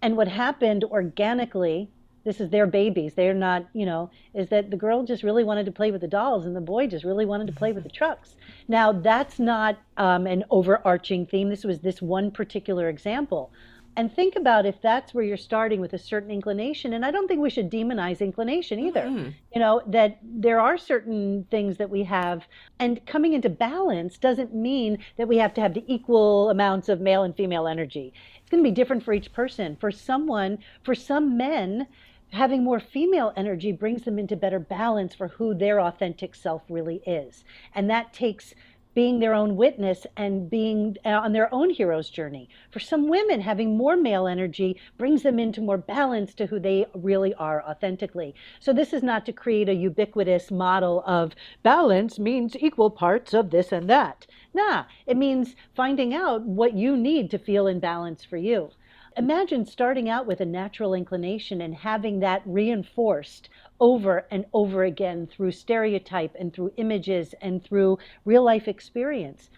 [0.00, 1.90] And what happened organically
[2.24, 3.14] this is their babies.
[3.14, 6.08] They're not, you know, is that the girl just really wanted to play with the
[6.08, 8.36] dolls and the boy just really wanted to play with the trucks.
[8.68, 11.48] Now, that's not um, an overarching theme.
[11.48, 13.52] This was this one particular example.
[13.94, 16.94] And think about if that's where you're starting with a certain inclination.
[16.94, 19.02] And I don't think we should demonize inclination either.
[19.02, 19.34] Mm.
[19.54, 22.46] You know, that there are certain things that we have.
[22.78, 27.00] And coming into balance doesn't mean that we have to have the equal amounts of
[27.02, 28.14] male and female energy.
[28.40, 29.76] It's going to be different for each person.
[29.78, 31.86] For someone, for some men,
[32.32, 37.02] having more female energy brings them into better balance for who their authentic self really
[37.06, 37.44] is.
[37.74, 38.54] And that takes
[38.94, 42.48] being their own witness and being uh, on their own hero's journey.
[42.70, 46.86] For some women, having more male energy brings them into more balance to who they
[46.94, 48.34] really are authentically.
[48.60, 53.50] So, this is not to create a ubiquitous model of balance means equal parts of
[53.50, 54.26] this and that.
[54.54, 58.70] Nah, it means finding out what you need to feel in balance for you.
[59.16, 63.48] Imagine starting out with a natural inclination and having that reinforced
[63.80, 69.50] over and over again through stereotype and through images and through real life experience.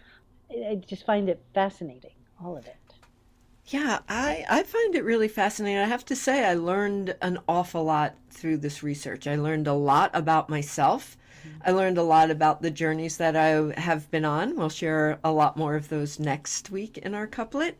[0.51, 2.13] I just find it fascinating,
[2.43, 2.75] all of it.
[3.67, 5.79] Yeah, I, I find it really fascinating.
[5.79, 9.25] I have to say, I learned an awful lot through this research.
[9.25, 11.17] I learned a lot about myself.
[11.41, 11.69] Mm-hmm.
[11.69, 14.55] I learned a lot about the journeys that I have been on.
[14.55, 17.79] We'll share a lot more of those next week in our couplet.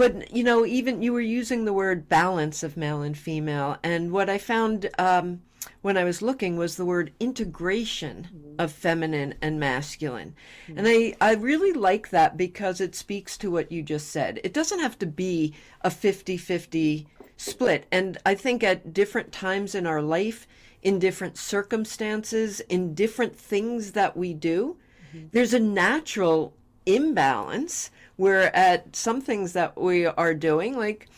[0.00, 4.10] But you know, even you were using the word balance of male and female, and
[4.12, 5.42] what I found um,
[5.82, 10.34] when I was looking was the word integration of feminine and masculine.
[10.74, 14.40] And I, I really like that because it speaks to what you just said.
[14.42, 17.86] It doesn't have to be a 50 50 split.
[17.92, 20.48] And I think at different times in our life,
[20.82, 24.78] in different circumstances, in different things that we do,
[25.14, 25.26] mm-hmm.
[25.32, 26.54] there's a natural
[26.86, 27.90] imbalance
[28.20, 31.08] we're at some things that we are doing, like,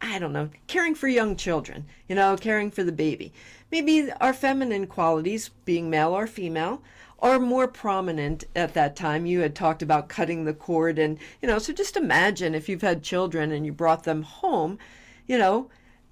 [0.00, 3.32] I don't know, caring for young children, you know, caring for the baby.
[3.72, 6.80] Maybe our feminine qualities, being male or female,
[7.18, 9.26] are more prominent at that time.
[9.26, 12.82] You had talked about cutting the cord, and, you know, so just imagine if you've
[12.82, 14.78] had children and you brought them home,
[15.26, 15.70] you know,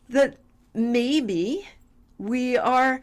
[0.08, 0.38] that
[0.74, 1.68] maybe
[2.18, 3.02] we are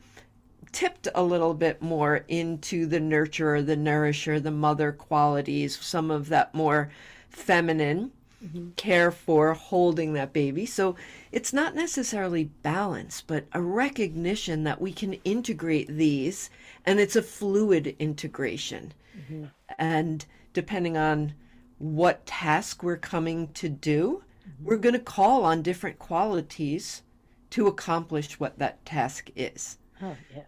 [0.71, 6.29] tipped a little bit more into the nurturer, the nourisher, the mother qualities, some of
[6.29, 6.89] that more
[7.29, 8.11] feminine
[8.43, 8.69] mm-hmm.
[8.71, 10.65] care for holding that baby.
[10.65, 10.95] So
[11.31, 16.49] it's not necessarily balance, but a recognition that we can integrate these
[16.85, 18.93] and it's a fluid integration.
[19.17, 19.45] Mm-hmm.
[19.77, 21.33] And depending on
[21.77, 24.65] what task we're coming to do, mm-hmm.
[24.65, 27.03] we're going to call on different qualities
[27.51, 29.77] to accomplish what that task is.
[30.01, 30.43] Oh, yeah.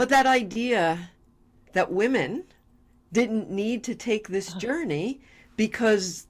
[0.00, 1.10] But that idea
[1.74, 2.44] that women
[3.12, 5.20] didn't need to take this journey
[5.58, 6.26] because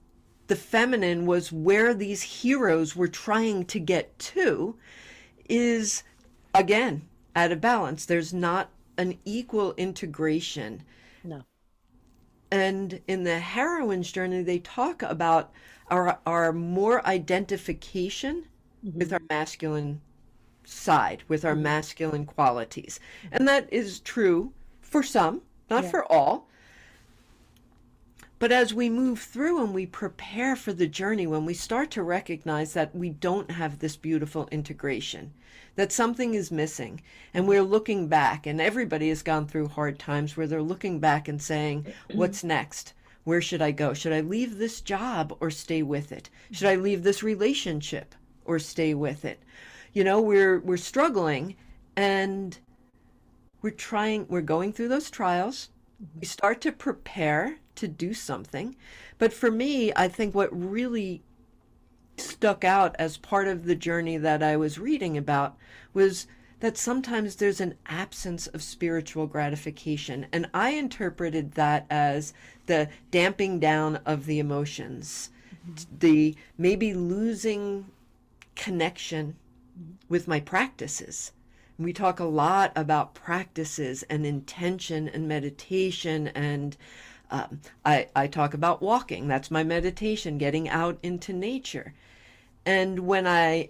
[0.47, 4.75] the feminine was where these heroes were trying to get to
[5.47, 6.03] is
[6.53, 8.03] again out of balance.
[8.03, 10.83] There's not an equal integration.
[11.23, 11.43] No.
[12.51, 15.49] And in the heroine's journey they talk about
[15.89, 18.47] our our more identification
[18.85, 18.99] mm-hmm.
[18.99, 20.01] with our masculine
[20.63, 22.99] side with our masculine qualities
[23.31, 25.89] and that is true for some not yeah.
[25.89, 26.47] for all
[28.41, 32.01] but as we move through and we prepare for the journey, when we start to
[32.01, 35.31] recognize that we don't have this beautiful integration,
[35.75, 37.01] that something is missing,
[37.35, 41.27] and we're looking back, and everybody has gone through hard times where they're looking back
[41.27, 42.93] and saying, What's next?
[43.25, 43.93] Where should I go?
[43.93, 46.31] Should I leave this job or stay with it?
[46.51, 49.43] Should I leave this relationship or stay with it?
[49.93, 51.55] You know, we're we're struggling
[51.95, 52.57] and
[53.61, 55.69] we're trying we're going through those trials.
[56.19, 58.75] We start to prepare to do something.
[59.17, 61.23] But for me, I think what really
[62.17, 65.57] stuck out as part of the journey that I was reading about
[65.93, 66.27] was
[66.59, 70.27] that sometimes there's an absence of spiritual gratification.
[70.31, 72.33] And I interpreted that as
[72.67, 75.31] the damping down of the emotions,
[75.67, 75.97] mm-hmm.
[75.99, 77.87] the maybe losing
[78.55, 79.35] connection.
[80.09, 81.31] With my practices.
[81.77, 86.77] We talk a lot about practices and intention and meditation and
[87.33, 89.29] Um, I, I talk about walking.
[89.29, 91.93] That's my meditation, getting out into nature.
[92.65, 93.69] And when I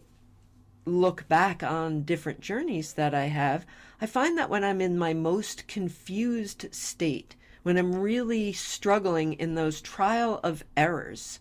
[0.83, 3.67] look back on different journeys that I have,
[4.01, 9.53] I find that when I'm in my most confused state, when I'm really struggling in
[9.53, 11.39] those trial of errors,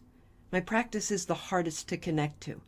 [0.53, 2.61] my practice is the hardest to connect to.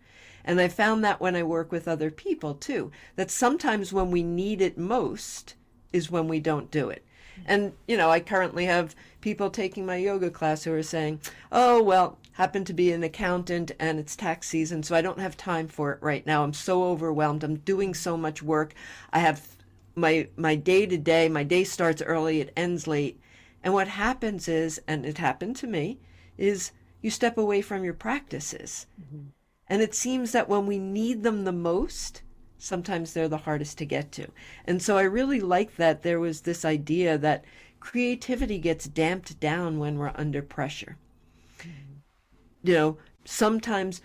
[0.44, 4.22] And I found that when I work with other people too, that sometimes when we
[4.22, 5.54] need it most
[5.92, 7.04] is when we don't do it.
[7.46, 11.20] And, you know, I currently have people taking my yoga class who are saying,
[11.50, 15.36] oh, well, happen to be an accountant and it's tax season, so I don't have
[15.36, 16.44] time for it right now.
[16.44, 17.44] I'm so overwhelmed.
[17.44, 18.74] I'm doing so much work.
[19.12, 19.56] I have
[19.94, 23.20] my my day to day, my day starts early, it ends late.
[23.62, 25.98] And what happens is, and it happened to me,
[26.38, 28.86] is you step away from your practices.
[29.00, 29.28] Mm-hmm.
[29.72, 32.20] And it seems that when we need them the most,
[32.58, 34.28] sometimes they're the hardest to get to.
[34.66, 37.46] And so I really like that there was this idea that
[37.80, 40.98] creativity gets damped down when we're under pressure.
[41.60, 41.70] Mm-hmm.
[42.64, 44.02] You know, sometimes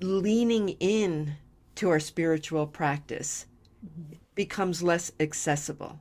[0.00, 1.38] leaning in
[1.74, 3.46] to our spiritual practice
[3.84, 4.14] mm-hmm.
[4.36, 5.98] becomes less accessible.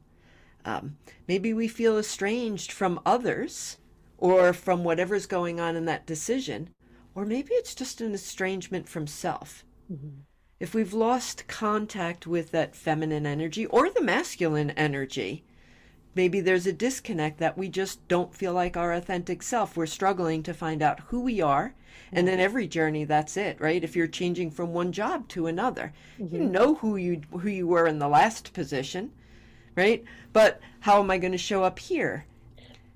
[0.65, 3.79] Um, maybe we feel estranged from others
[4.19, 6.69] or from whatever's going on in that decision,
[7.15, 9.63] or maybe it's just an estrangement from self.
[9.91, 10.21] Mm-hmm.
[10.59, 15.43] If we've lost contact with that feminine energy or the masculine energy,
[16.15, 19.75] maybe there's a disconnect that we just don't feel like our authentic self.
[19.75, 21.73] We're struggling to find out who we are.
[22.11, 23.83] And in every journey, that's it, right?
[23.83, 26.35] If you're changing from one job to another, mm-hmm.
[26.35, 29.11] you know who you who you were in the last position,
[29.75, 30.03] right?
[30.31, 32.25] But how am I going to show up here?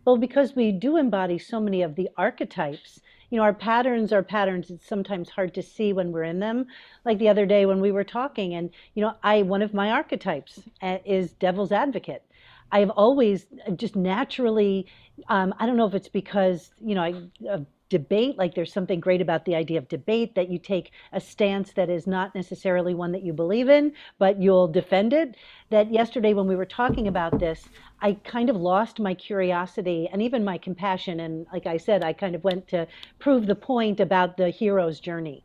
[0.06, 4.24] Well, because we do embody so many of the archetypes, you know, our patterns are
[4.24, 4.70] patterns.
[4.70, 6.66] It's sometimes hard to see when we're in them.
[7.06, 9.92] Like the other day when we were talking, and, you know, I, one of my
[9.92, 12.24] archetypes uh, is devil's advocate.
[12.72, 14.88] I have always just naturally,
[15.30, 19.22] um, I don't know if it's because, you know, I, debate like there's something great
[19.22, 23.12] about the idea of debate that you take a stance that is not necessarily one
[23.12, 25.36] that you believe in but you'll defend it.
[25.70, 27.70] That yesterday when we were talking about this
[28.02, 32.14] i kind of lost my curiosity and even my compassion and like i said i
[32.14, 32.88] kind of went to
[33.20, 35.44] prove the point about the hero's journey.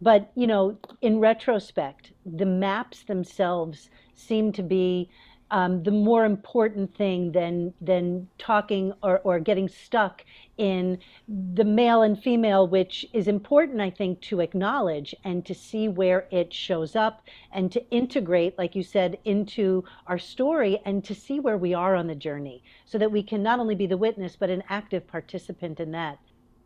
[0.00, 5.10] But you know in retrospect the maps themselves seem to be
[5.50, 10.24] um, the more important thing than than talking or, or getting stuck
[10.56, 15.88] in the male and female, which is important, I think, to acknowledge and to see
[15.88, 17.22] where it shows up
[17.52, 21.94] and to integrate, like you said, into our story and to see where we are
[21.94, 25.06] on the journey so that we can not only be the witness, but an active
[25.06, 26.18] participant in that.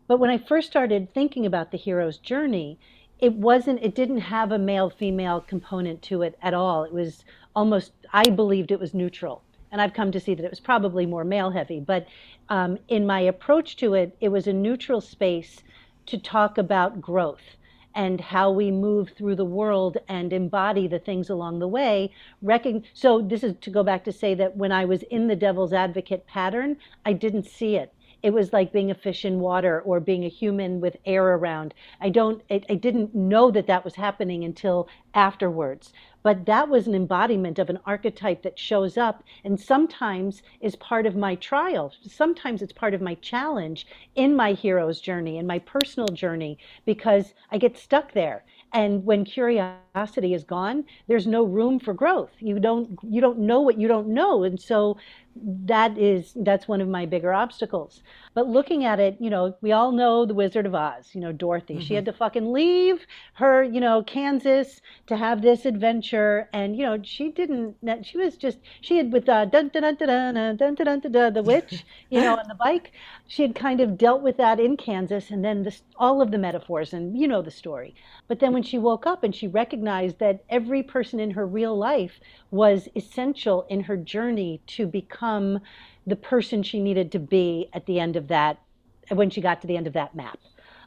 [0.06, 2.78] But when I first started thinking about the hero's journey,
[3.18, 6.84] it wasn't, it didn't have a male female component to it at all.
[6.84, 7.24] It was
[7.58, 9.42] almost, I believed it was neutral.
[9.72, 11.80] And I've come to see that it was probably more male heavy.
[11.80, 12.06] But
[12.48, 15.64] um, in my approach to it, it was a neutral space
[16.06, 17.56] to talk about growth
[17.96, 22.12] and how we move through the world and embody the things along the way.
[22.94, 25.72] So, this is to go back to say that when I was in the devil's
[25.72, 27.92] advocate pattern, I didn't see it
[28.22, 31.74] it was like being a fish in water or being a human with air around.
[32.00, 35.92] I don't, I, I didn't know that that was happening until afterwards.
[36.22, 41.06] But that was an embodiment of an archetype that shows up and sometimes is part
[41.06, 41.92] of my trial.
[42.02, 47.34] Sometimes it's part of my challenge in my hero's journey, in my personal journey, because
[47.50, 48.44] I get stuck there.
[48.72, 52.32] And when curiosity is gone, there's no room for growth.
[52.38, 54.42] You don't you don't know what you don't know.
[54.42, 54.98] And so
[55.42, 58.02] that is that's one of my bigger obstacles.
[58.34, 61.32] But looking at it, you know, we all know the Wizard of Oz, you know,
[61.32, 61.74] Dorothy.
[61.74, 61.82] Mm-hmm.
[61.82, 66.84] She had to fucking leave her, you know, Kansas to have this adventure and you
[66.84, 70.56] know, she didn't she was just she had with uh, dun dun dun dun dun
[70.56, 72.92] dun dun dun dun the witch, you know, on the bike.
[73.26, 76.38] She had kind of dealt with that in Kansas and then this all of the
[76.38, 77.94] metaphors and you know the story.
[78.28, 81.76] But then when she woke up and she recognized that every person in her real
[81.76, 82.20] life
[82.50, 85.27] was essential in her journey to become
[86.06, 88.58] the person she needed to be at the end of that,
[89.10, 90.38] when she got to the end of that map.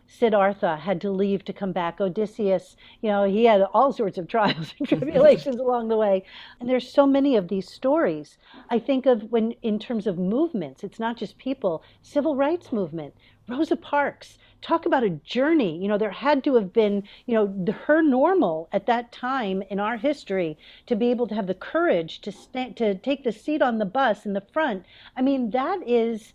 [0.08, 2.02] Siddhartha had to leave to come back.
[2.02, 6.26] Odysseus, you know, he had all sorts of trials and tribulations along the way.
[6.60, 8.38] And there's so many of these stories.
[8.70, 13.14] I think of when, in terms of movements, it's not just people, civil rights movement,
[13.52, 15.78] Rosa Parks, talk about a journey.
[15.78, 19.80] You know, there had to have been, you know, her normal at that time in
[19.80, 23.62] our history to be able to have the courage to stand, to take the seat
[23.62, 24.86] on the bus in the front.
[25.18, 26.34] I mean, that is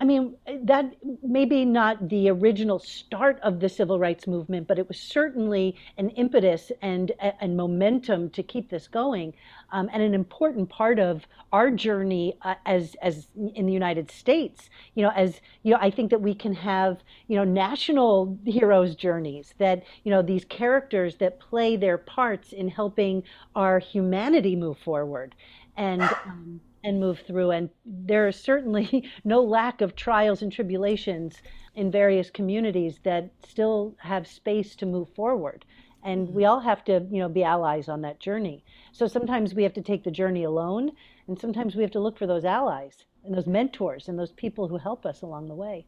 [0.00, 0.94] I mean, that
[1.24, 6.10] maybe not the original start of the civil rights movement, but it was certainly an
[6.10, 9.34] impetus and and momentum to keep this going,
[9.72, 13.26] um, and an important part of our journey uh, as as
[13.56, 14.70] in the United States.
[14.94, 18.94] You know, as you know, I think that we can have you know national heroes'
[18.94, 23.24] journeys that you know these characters that play their parts in helping
[23.56, 25.34] our humanity move forward,
[25.76, 26.02] and.
[26.02, 27.50] Um, and move through.
[27.50, 31.42] And there is certainly no lack of trials and tribulations
[31.74, 35.64] in various communities that still have space to move forward.
[36.02, 38.64] And we all have to, you know, be allies on that journey.
[38.92, 40.92] So sometimes we have to take the journey alone,
[41.26, 44.68] and sometimes we have to look for those allies and those mentors and those people
[44.68, 45.86] who help us along the way.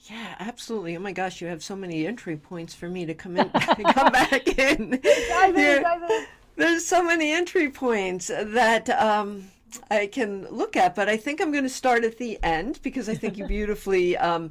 [0.00, 0.96] Yeah, absolutely.
[0.96, 4.12] Oh my gosh, you have so many entry points for me to come in, come
[4.12, 5.00] back in.
[5.02, 6.26] Dive in, dive in.
[6.56, 9.48] There's so many entry points that um,
[9.90, 13.08] I can look at, but I think I'm going to start at the end because
[13.08, 14.50] I think you beautifully um,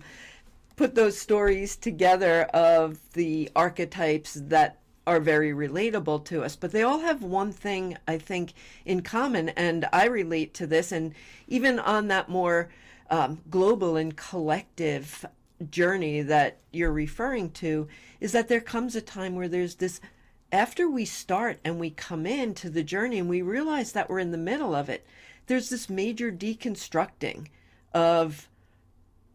[0.76, 6.56] put those stories together of the archetypes that are very relatable to us.
[6.56, 8.54] But they all have one thing, I think,
[8.86, 10.92] in common, and I relate to this.
[10.92, 11.14] And
[11.48, 12.70] even on that more
[13.10, 15.26] um, global and collective
[15.70, 17.88] journey that you're referring to,
[18.20, 20.00] is that there comes a time where there's this
[20.54, 24.32] after we start and we come into the journey and we realize that we're in
[24.32, 25.06] the middle of it,
[25.48, 27.48] there's this major deconstructing
[27.94, 28.48] of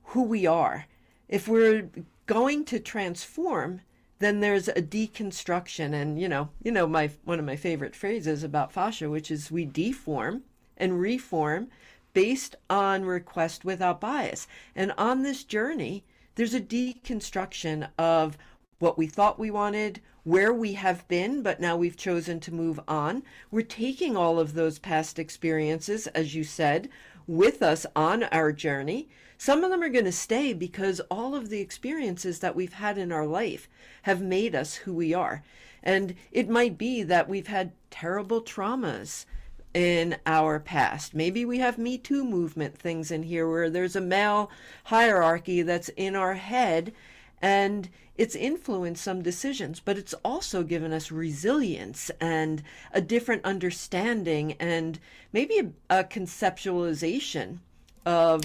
[0.04, 0.86] who we are.
[1.28, 1.90] If we're
[2.26, 3.80] going to transform,
[4.20, 8.44] then there's a deconstruction and you know, you know my one of my favorite phrases
[8.44, 10.44] about fascia which is we deform
[10.76, 11.68] and reform
[12.14, 14.46] based on request without bias.
[14.74, 16.04] And on this journey,
[16.36, 18.38] there's a deconstruction of
[18.78, 22.78] what we thought we wanted, where we have been, but now we've chosen to move
[22.86, 23.22] on.
[23.50, 26.90] We're taking all of those past experiences, as you said,
[27.26, 29.08] with us on our journey.
[29.38, 32.98] Some of them are going to stay because all of the experiences that we've had
[32.98, 33.70] in our life
[34.02, 35.42] have made us who we are.
[35.82, 39.24] And it might be that we've had terrible traumas
[39.72, 41.14] in our past.
[41.14, 44.50] Maybe we have Me Too movement things in here where there's a male
[44.84, 46.92] hierarchy that's in our head
[47.40, 47.88] and
[48.18, 52.62] it's influenced some decisions, but it's also given us resilience and
[52.92, 54.98] a different understanding and
[55.32, 57.58] maybe a, a conceptualization
[58.04, 58.42] of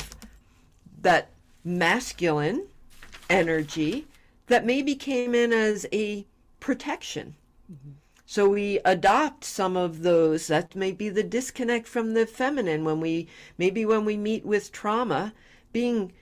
[1.01, 1.29] that
[1.65, 2.67] masculine
[3.29, 4.05] energy
[4.47, 6.25] that maybe came in as a
[6.59, 7.35] protection.
[7.71, 7.91] Mm-hmm.
[8.25, 10.47] So we adopt some of those.
[10.47, 14.71] That may be the disconnect from the feminine when we maybe when we meet with
[14.71, 15.33] trauma,
[15.71, 16.13] being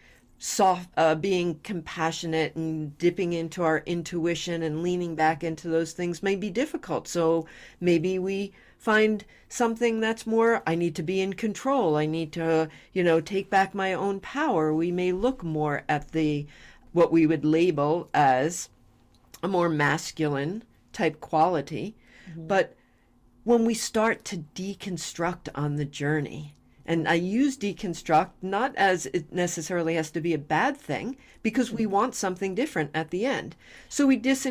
[0.43, 6.23] soft uh, being compassionate and dipping into our intuition and leaning back into those things
[6.23, 7.07] may be difficult.
[7.07, 7.45] So
[7.79, 11.95] maybe we find something that's more i need to be in control.
[11.95, 14.73] I need to you know take back my own power.
[14.73, 16.47] We may look more at the
[16.91, 18.69] what we would label as
[19.43, 21.95] a more masculine type quality.
[22.27, 22.47] Mm-hmm.
[22.47, 22.75] but
[23.43, 26.55] when we start to deconstruct on the journey
[26.86, 31.71] and I use deconstruct not as it necessarily has to be a bad thing, because
[31.71, 33.55] we want something different at the end.
[33.89, 34.47] So we dis-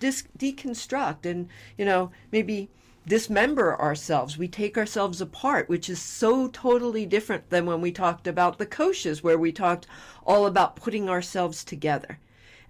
[0.00, 2.68] dis- deconstruct and, you know, maybe
[3.06, 4.38] dismember ourselves.
[4.38, 8.66] We take ourselves apart, which is so totally different than when we talked about the
[8.66, 9.86] koshas, where we talked
[10.26, 12.18] all about putting ourselves together.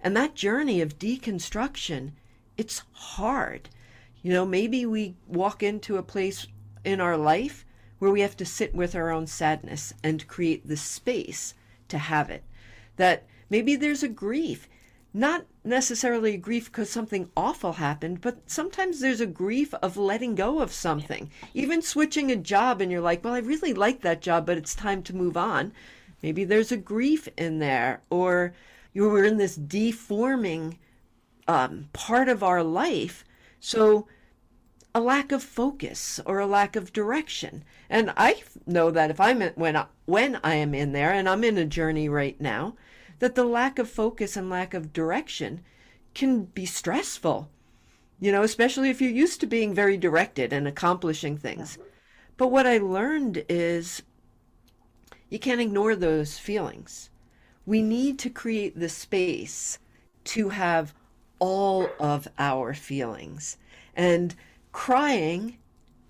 [0.01, 2.11] And that journey of deconstruction,
[2.57, 3.69] it's hard.
[4.21, 6.47] You know, maybe we walk into a place
[6.83, 7.64] in our life
[7.99, 11.53] where we have to sit with our own sadness and create the space
[11.87, 12.43] to have it.
[12.97, 14.67] That maybe there's a grief,
[15.13, 20.35] not necessarily a grief because something awful happened, but sometimes there's a grief of letting
[20.35, 21.29] go of something.
[21.53, 24.75] Even switching a job and you're like, well, I really like that job, but it's
[24.75, 25.71] time to move on.
[26.21, 28.53] Maybe there's a grief in there, or
[28.93, 30.79] you were in this deforming
[31.47, 33.23] um, part of our life.
[33.59, 34.07] So
[34.95, 37.65] a lack of focus or a lack of direction.
[37.89, 41.27] And I know that if I'm in, when I, when I am in there and
[41.27, 42.77] I'm in a journey right now,
[43.19, 45.59] that the lack of focus and lack of direction
[46.13, 47.49] can be stressful.
[48.21, 51.77] You know, especially if you're used to being very directed and accomplishing things.
[52.37, 54.01] But what I learned is
[55.29, 57.09] you can't ignore those feelings.
[57.65, 59.77] We need to create the space
[60.23, 60.93] to have
[61.39, 63.57] all of our feelings.
[63.93, 64.33] And
[64.75, 65.57] crying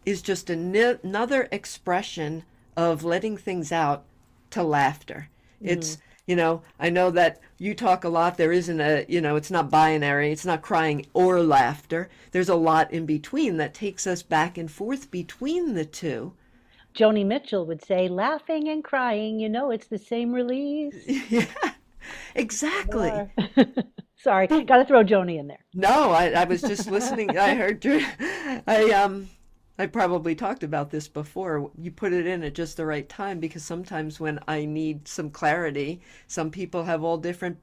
[0.08, 2.44] is just an- another expression
[2.76, 4.06] of letting things out
[4.50, 5.30] to laughter.
[5.62, 5.70] Mm.
[5.70, 8.38] It's, you know, I know that you talk a lot.
[8.38, 10.32] There isn't a, you know, it's not binary.
[10.32, 12.10] It's not crying or laughter.
[12.32, 16.34] There's a lot in between that takes us back and forth between the two.
[16.96, 20.96] Joni Mitchell would say, laughing and crying, you know, it's the same release.
[21.30, 21.46] Yeah,
[22.34, 23.30] exactly.
[24.26, 25.64] Sorry, got to throw Joni in there.
[25.76, 27.38] No, I, I was just listening.
[27.38, 27.86] I heard.
[28.66, 29.30] I um,
[29.78, 31.70] I probably talked about this before.
[31.78, 35.30] You put it in at just the right time because sometimes when I need some
[35.30, 37.60] clarity, some people have all different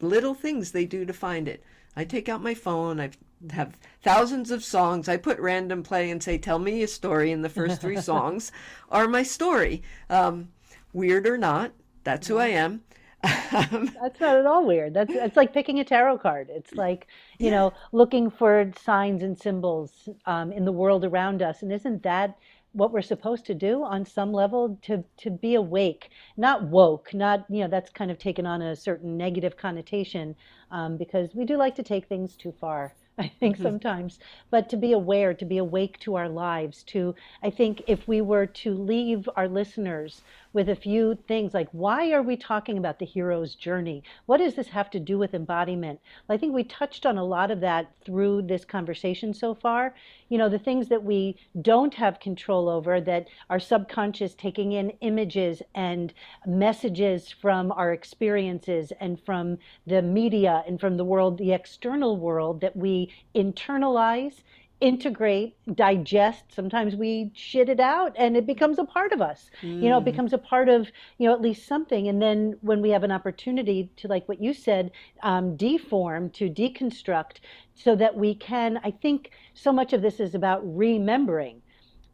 [0.00, 1.62] little things they do to find it.
[1.94, 2.98] I take out my phone.
[2.98, 3.10] I
[3.52, 5.08] have thousands of songs.
[5.08, 8.50] I put random play and say, "Tell me a story." And the first three songs
[8.90, 9.84] are my story.
[10.10, 10.48] Um,
[10.92, 11.70] weird or not,
[12.02, 12.82] that's who I am.
[13.50, 14.92] that's not at all weird.
[14.92, 16.48] That's it's like picking a tarot card.
[16.50, 17.06] It's like
[17.38, 21.62] you know looking for signs and symbols um, in the world around us.
[21.62, 22.36] And isn't that
[22.72, 27.46] what we're supposed to do on some level to to be awake, not woke, not
[27.48, 30.36] you know that's kind of taken on a certain negative connotation
[30.70, 32.94] um, because we do like to take things too far.
[33.18, 33.64] I think mm-hmm.
[33.64, 34.18] sometimes,
[34.50, 37.14] but to be aware, to be awake to our lives, to,
[37.44, 40.22] I think if we were to leave our listeners
[40.54, 44.02] with a few things like why are we talking about the hero's journey?
[44.24, 46.00] What does this have to do with embodiment?
[46.30, 49.94] I think we touched on a lot of that through this conversation so far.
[50.28, 54.90] You know, the things that we don't have control over, that our subconscious taking in
[55.00, 56.14] images and
[56.46, 62.60] messages from our experiences and from the media and from the world, the external world
[62.60, 64.42] that we internalize
[64.80, 66.44] integrate, digest.
[66.52, 69.50] Sometimes we shit it out and it becomes a part of us.
[69.62, 69.82] Mm.
[69.82, 70.06] You know, it mm.
[70.06, 72.08] becomes a part of, you know, at least something.
[72.08, 74.90] And then when we have an opportunity to, like what you said,
[75.22, 77.36] um, deform, to deconstruct,
[77.74, 81.62] so that we can, I think so much of this is about remembering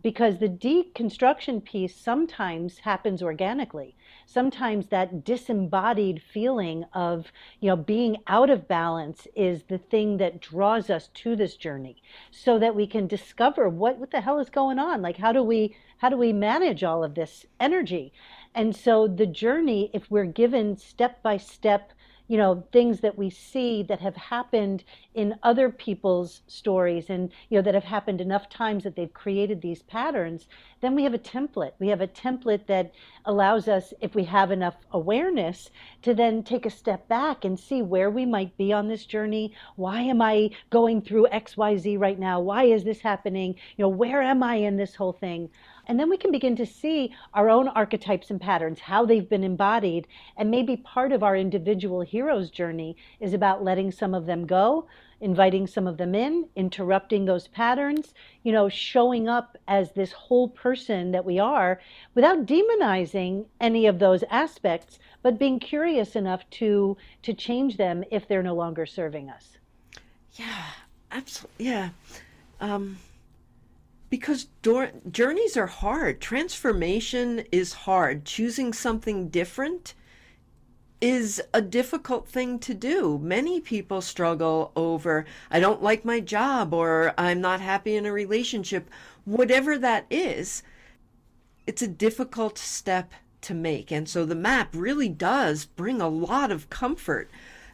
[0.03, 3.95] because the deconstruction piece sometimes happens organically
[4.33, 10.41] sometimes that disembodied feeling of you know being out of balance is the thing that
[10.41, 12.01] draws us to this journey
[12.31, 15.03] so that we can discover what what the hell is going on?
[15.03, 18.13] Like how do we how do we manage all of this energy?
[18.55, 21.93] And so the journey if we're given step by step
[22.31, 27.59] you know things that we see that have happened in other people's stories and you
[27.59, 30.47] know that have happened enough times that they've created these patterns
[30.81, 31.73] then we have a template.
[31.79, 32.93] We have a template that
[33.27, 35.71] allows us if we have enough awareness
[36.03, 39.53] to then take a step back and see where we might be on this journey.
[39.77, 42.41] Why am i going through xyz right now?
[42.41, 43.57] Why is this happening?
[43.77, 45.51] You know where am i in this whole thing
[45.87, 49.45] and then we can begin to see our own archetypes and patterns, how they've been
[49.45, 50.07] embodied.
[50.37, 54.87] And maybe part of our individual hero's journey is about letting some of them go,
[55.21, 60.49] inviting some of them in, interrupting those patterns, you know, showing up as this whole
[60.49, 61.81] person that we are
[62.15, 68.27] without demonizing any of those aspects, but being curious enough to to change them if
[68.27, 69.59] they're no longer serving us.
[70.35, 70.65] Yeah,
[71.11, 71.67] absolutely.
[71.67, 71.91] Yeah.
[72.61, 72.99] Um
[74.11, 74.49] because
[75.11, 76.21] journeys are hard.
[76.21, 78.25] Transformation is hard.
[78.25, 79.95] Choosing something different
[81.01, 83.19] is a difficult thing to do.
[83.23, 88.13] Many people struggle over, I don't like my job or I'm not happy in a
[88.13, 88.91] relationship.
[89.25, 90.63] Whatever that is,
[91.67, 93.91] it's a difficult step to make.
[93.91, 97.31] And so the map really does bring a lot of comfort.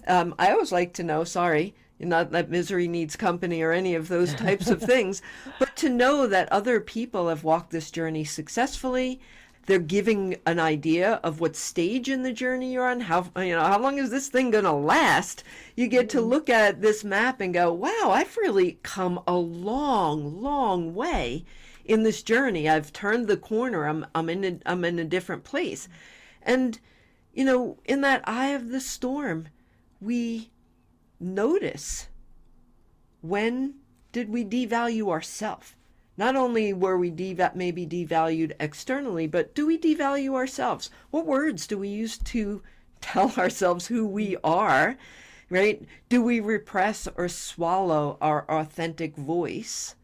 [0.06, 4.08] Um, I always like to know, sorry, not that misery needs company or any of
[4.08, 5.22] those types of things,
[5.58, 9.20] but to know that other people have walked this journey successfully.
[9.66, 13.00] They're giving an idea of what stage in the journey you're on.
[13.00, 15.42] How you know how long is this thing going to last?
[15.74, 16.28] You get to mm-hmm.
[16.28, 21.44] look at this map and go, "Wow, I've really come a long, long way
[21.84, 22.68] in this journey.
[22.68, 23.86] I've turned the corner.
[23.88, 25.88] I'm I'm in a, I'm in a different place."
[26.42, 26.78] And
[27.34, 29.48] you know, in that eye of the storm,
[30.00, 30.50] we
[31.20, 32.08] notice
[33.20, 33.74] when
[34.12, 35.74] did we devalue ourselves?
[36.16, 40.90] Not only were we maybe devalued externally, but do we devalue ourselves?
[41.10, 42.62] What words do we use to
[43.00, 44.96] tell ourselves who we are?
[45.50, 45.86] Right?
[46.08, 49.94] Do we repress or swallow our authentic voice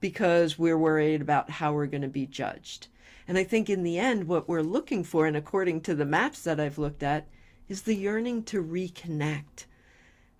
[0.00, 2.88] because we're worried about how we're going to be judged?
[3.26, 6.42] And I think in the end, what we're looking for, and according to the maps
[6.42, 7.26] that I've looked at,
[7.68, 9.64] is the yearning to reconnect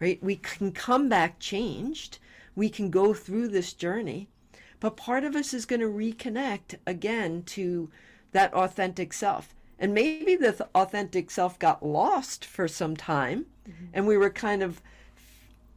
[0.00, 0.22] right?
[0.22, 2.18] We can come back changed.
[2.54, 4.28] We can go through this journey,
[4.80, 7.90] but part of us is going to reconnect again to
[8.32, 9.54] that authentic self.
[9.78, 13.86] And maybe the th- authentic self got lost for some time mm-hmm.
[13.92, 14.80] and we were kind of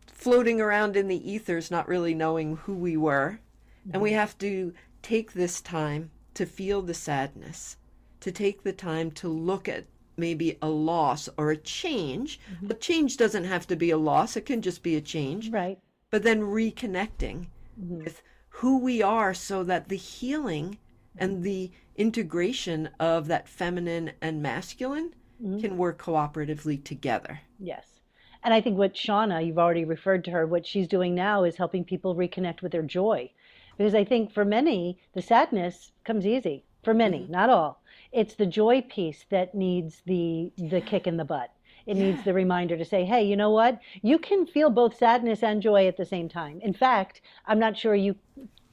[0.08, 3.40] floating around in the ethers, not really knowing who we were.
[3.82, 3.92] Mm-hmm.
[3.94, 4.20] And we mm-hmm.
[4.20, 7.78] have to take this time to feel the sadness,
[8.22, 9.86] to take the time to look at
[10.18, 12.40] maybe a loss or a change.
[12.52, 12.68] Mm-hmm.
[12.68, 15.50] But change doesn't have to be a loss, it can just be a change.
[15.50, 15.80] Right.
[16.10, 17.48] But then reconnecting
[17.80, 18.04] mm-hmm.
[18.04, 20.78] with who we are so that the healing
[21.18, 25.62] and the integration of that feminine and masculine Mhm.
[25.62, 27.42] can work cooperatively together.
[27.60, 28.00] Yes.
[28.44, 31.58] And I think what Shauna, you've already referred to her, what she's doing now is
[31.58, 33.30] helping people reconnect with their joy.
[33.78, 36.64] Because I think for many, the sadness comes easy.
[36.84, 37.30] For many, Mhm.
[37.30, 37.82] not all.
[38.12, 41.52] It's the joy piece that needs the the kick in the butt.
[41.86, 43.80] It needs the reminder to say, hey, you know what?
[44.02, 46.60] You can feel both sadness and joy at the same time.
[46.62, 48.16] In fact, I'm not sure you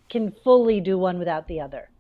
[0.08, 1.90] can fully do one without the other.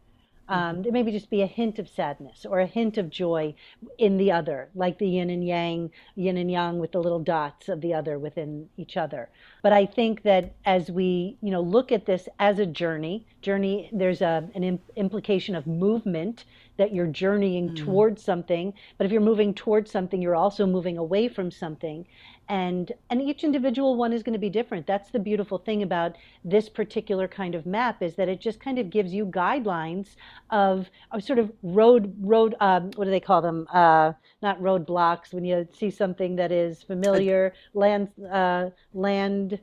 [0.46, 3.54] Um, there maybe just be a hint of sadness or a hint of joy
[3.96, 7.70] in the other, like the yin and yang, yin and yang with the little dots
[7.70, 9.30] of the other within each other.
[9.62, 13.88] But I think that as we, you know, look at this as a journey, journey,
[13.90, 16.44] there's a, an im- implication of movement
[16.76, 17.76] that you're journeying Mm.
[17.76, 18.74] towards something.
[18.98, 22.06] But if you're moving towards something, you're also moving away from something.
[22.48, 24.86] And and each individual one is going to be different.
[24.86, 28.78] That's the beautiful thing about this particular kind of map is that it just kind
[28.78, 30.08] of gives you guidelines
[30.50, 33.66] of, of sort of road road um, what do they call them?
[33.72, 34.12] Uh,
[34.42, 39.58] not roadblocks when you see something that is familiar, land uh, land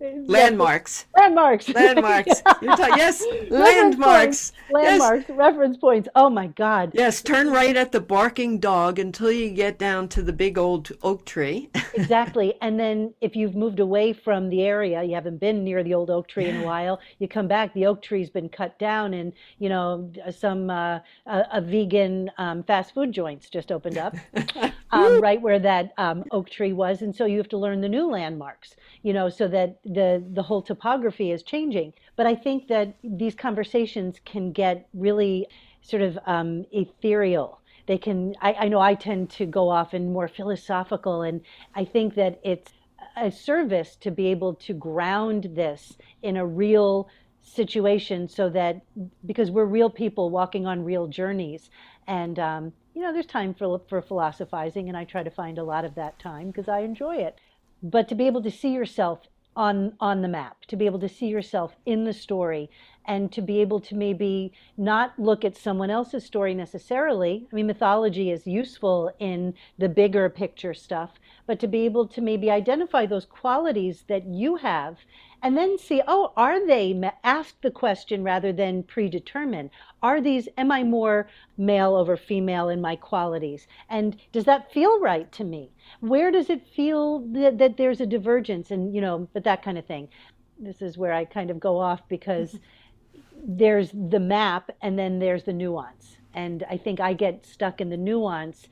[0.00, 1.06] Landmarks.
[1.16, 1.68] landmarks.
[1.74, 2.42] Landmarks.
[2.62, 4.52] You're ta- yes, landmarks.
[4.70, 5.28] landmarks.
[5.28, 6.08] Reference points.
[6.14, 6.92] Oh my god.
[6.94, 10.90] Yes, turn right at the barking dog until you get down to the big old
[11.02, 11.70] oak tree.
[11.94, 12.54] exactly.
[12.62, 16.10] And then if you've moved away from the area you haven't been near the old
[16.10, 19.32] oak tree in a while you come back the oak tree's been cut down and
[19.58, 24.14] you know some uh, a, a vegan um, fast food joints just opened up
[24.92, 27.88] um, right where that um, oak tree was and so you have to learn the
[27.88, 31.92] new landmarks you know so that the the whole topography is changing.
[32.16, 35.46] But i think that these conversations can get really
[35.82, 37.60] sort of um, ethereal.
[37.86, 41.40] They can I, I know i tend to go off in more philosophical and
[41.74, 42.72] i think that it's
[43.16, 47.08] a service to be able to ground this in a real
[47.54, 48.80] situation so that
[49.26, 51.70] because we're real people walking on real journeys.
[52.06, 55.64] And um, you know there's time for for philosophizing and i try to find a
[55.64, 57.38] lot of that time because i enjoy it.
[57.82, 59.20] But to be able to see yourself
[59.56, 62.70] on on the map to be able to see yourself in the story
[63.06, 67.48] and to be able to maybe not look at someone else's story necessarily.
[67.52, 71.14] I mean mythology is useful in the bigger picture stuff
[71.50, 74.98] but to be able to maybe identify those qualities that you have
[75.42, 79.68] and then see oh are they ask the question rather than predetermine.
[80.00, 81.28] Are these am i more
[81.58, 83.66] male over female in my qualities?
[83.88, 85.72] And does that feel right to me?
[85.98, 89.76] Where does it feel that, that there's a divergence and you know but that kind
[89.76, 90.08] of thing.
[90.56, 92.60] This is where i kind of go off because
[93.44, 96.16] there's the map and then there's the nuance.
[96.32, 98.68] And i think i get stuck in the nuance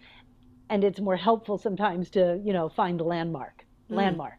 [0.71, 3.97] and it's more helpful sometimes to you know find the landmark mm.
[3.97, 4.39] landmark.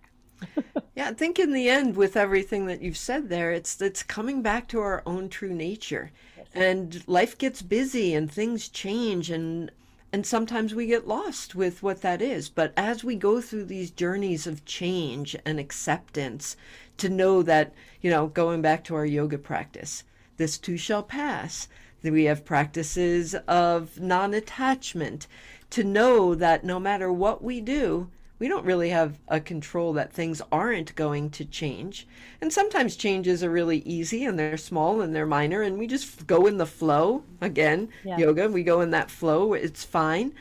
[0.99, 4.41] Yeah, I think in the end, with everything that you've said there, it's it's coming
[4.41, 6.11] back to our own true nature,
[6.53, 9.71] and life gets busy and things change, and
[10.11, 12.49] and sometimes we get lost with what that is.
[12.49, 16.57] But as we go through these journeys of change and acceptance,
[16.97, 20.03] to know that you know, going back to our yoga practice,
[20.35, 21.69] this too shall pass.
[22.01, 25.27] That we have practices of non-attachment,
[25.71, 28.09] to know that no matter what we do,
[28.39, 32.07] we don't really have a control that things aren't going to change.
[32.41, 36.25] And sometimes changes are really easy and they're small and they're minor and we just
[36.25, 37.23] go in the flow.
[37.41, 38.17] Again, Yeah.
[38.17, 40.33] yoga, we go in that flow, it's fine.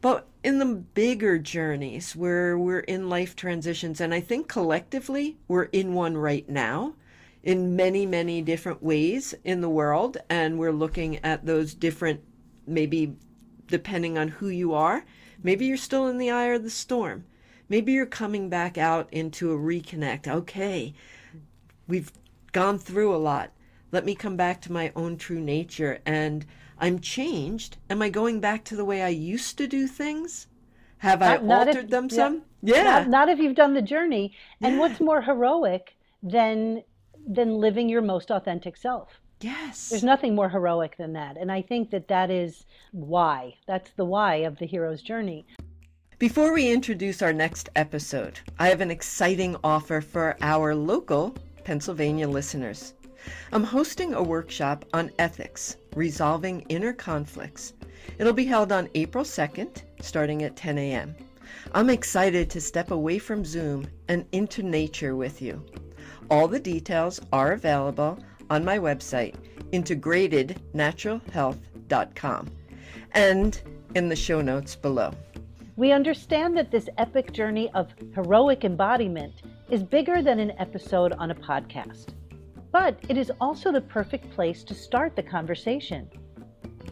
[0.00, 5.64] But in the bigger journeys where we're in life transitions, and I think collectively we're
[5.64, 6.94] in one right now
[7.42, 12.20] in many, many different ways in the world, and we're looking at those different,
[12.66, 13.14] maybe
[13.68, 15.04] depending on who you are.
[15.42, 17.24] Maybe you're still in the eye of the storm.
[17.68, 20.28] Maybe you're coming back out into a reconnect.
[20.28, 20.94] Okay,
[21.88, 22.12] we've
[22.52, 23.50] gone through a lot.
[23.92, 26.00] Let me come back to my own true nature.
[26.04, 26.44] And
[26.78, 27.76] I'm changed.
[27.88, 30.46] Am I going back to the way I used to do things?
[30.98, 32.16] Have I Not- not if- altered them yeah.
[32.16, 32.42] some?
[32.62, 32.82] Yeah.
[32.82, 36.82] not, not if you've done the journey and what's more heroic than
[37.26, 39.88] than living your most authentic self yes.
[39.88, 44.04] there's nothing more heroic than that and i think that that is why that's the
[44.04, 45.46] why of the hero's journey
[46.18, 51.34] Before we introduce our next episode, I have an exciting offer for our local
[51.64, 52.94] Pennsylvania listeners.
[53.52, 57.72] I'm hosting a workshop on ethics, resolving inner conflicts.
[58.18, 61.16] It'll be held on April 2nd, starting at 10 a.m.
[61.72, 65.64] I'm excited to step away from Zoom and into nature with you.
[66.30, 68.18] All the details are available
[68.50, 69.34] on my website,
[69.72, 72.50] integratednaturalhealth.com,
[73.12, 73.62] and
[73.94, 75.12] in the show notes below.
[75.76, 81.30] we understand that this epic journey of heroic embodiment is bigger than an episode on
[81.30, 82.14] a podcast
[82.74, 86.10] but it is also the perfect place to start the conversation.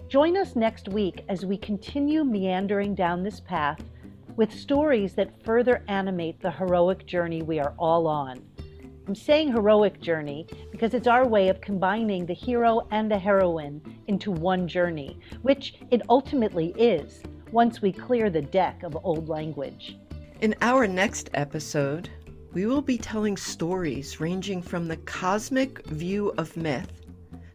[0.09, 3.83] Join us next week as we continue meandering down this path
[4.37, 8.41] with stories that further animate the heroic journey we are all on.
[9.09, 13.83] I'm saying heroic journey because it's our way of combining the hero and the heroine
[14.07, 19.99] into one journey, which it ultimately is once we clear the deck of old language.
[20.41, 22.11] In our next episode,
[22.53, 26.93] we will be telling stories ranging from the cosmic view of myth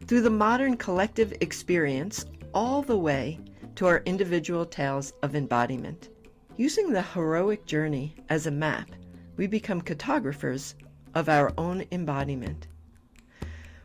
[0.06, 3.38] through the modern collective experience all the way
[3.76, 6.10] to our individual tales of embodiment.
[6.58, 8.90] Using the heroic journey as a map,
[9.36, 10.74] we become cartographers
[11.14, 12.66] of our own embodiment.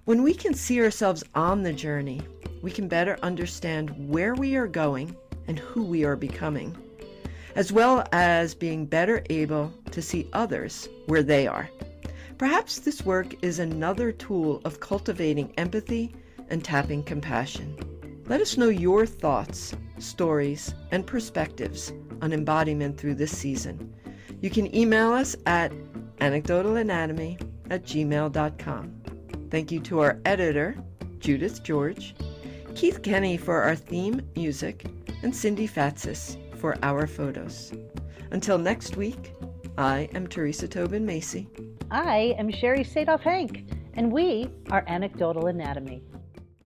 [0.05, 2.21] When we can see ourselves on the journey,
[2.61, 5.15] we can better understand where we are going
[5.47, 6.75] and who we are becoming
[7.55, 11.69] as well as being better able to see others where they are.
[12.37, 16.13] Perhaps this work is another tool of cultivating empathy
[16.49, 17.77] and tapping compassion.
[18.27, 23.93] Let us know your thoughts, stories, and perspectives on embodiment through this season.
[24.43, 25.71] You can email us at
[26.19, 27.39] anecdotalanatomy
[27.69, 29.01] at gmail.com.
[29.49, 30.75] Thank you to our editor,
[31.19, 32.13] Judith George,
[32.75, 34.85] Keith Kenny for our theme music,
[35.21, 37.71] and Cindy Fatsis for our photos.
[38.31, 39.31] Until next week,
[39.77, 41.47] I am Theresa Tobin Macy.
[41.89, 43.63] I am Sherry Sadoff Hank,
[43.93, 46.03] and we are Anecdotal Anatomy.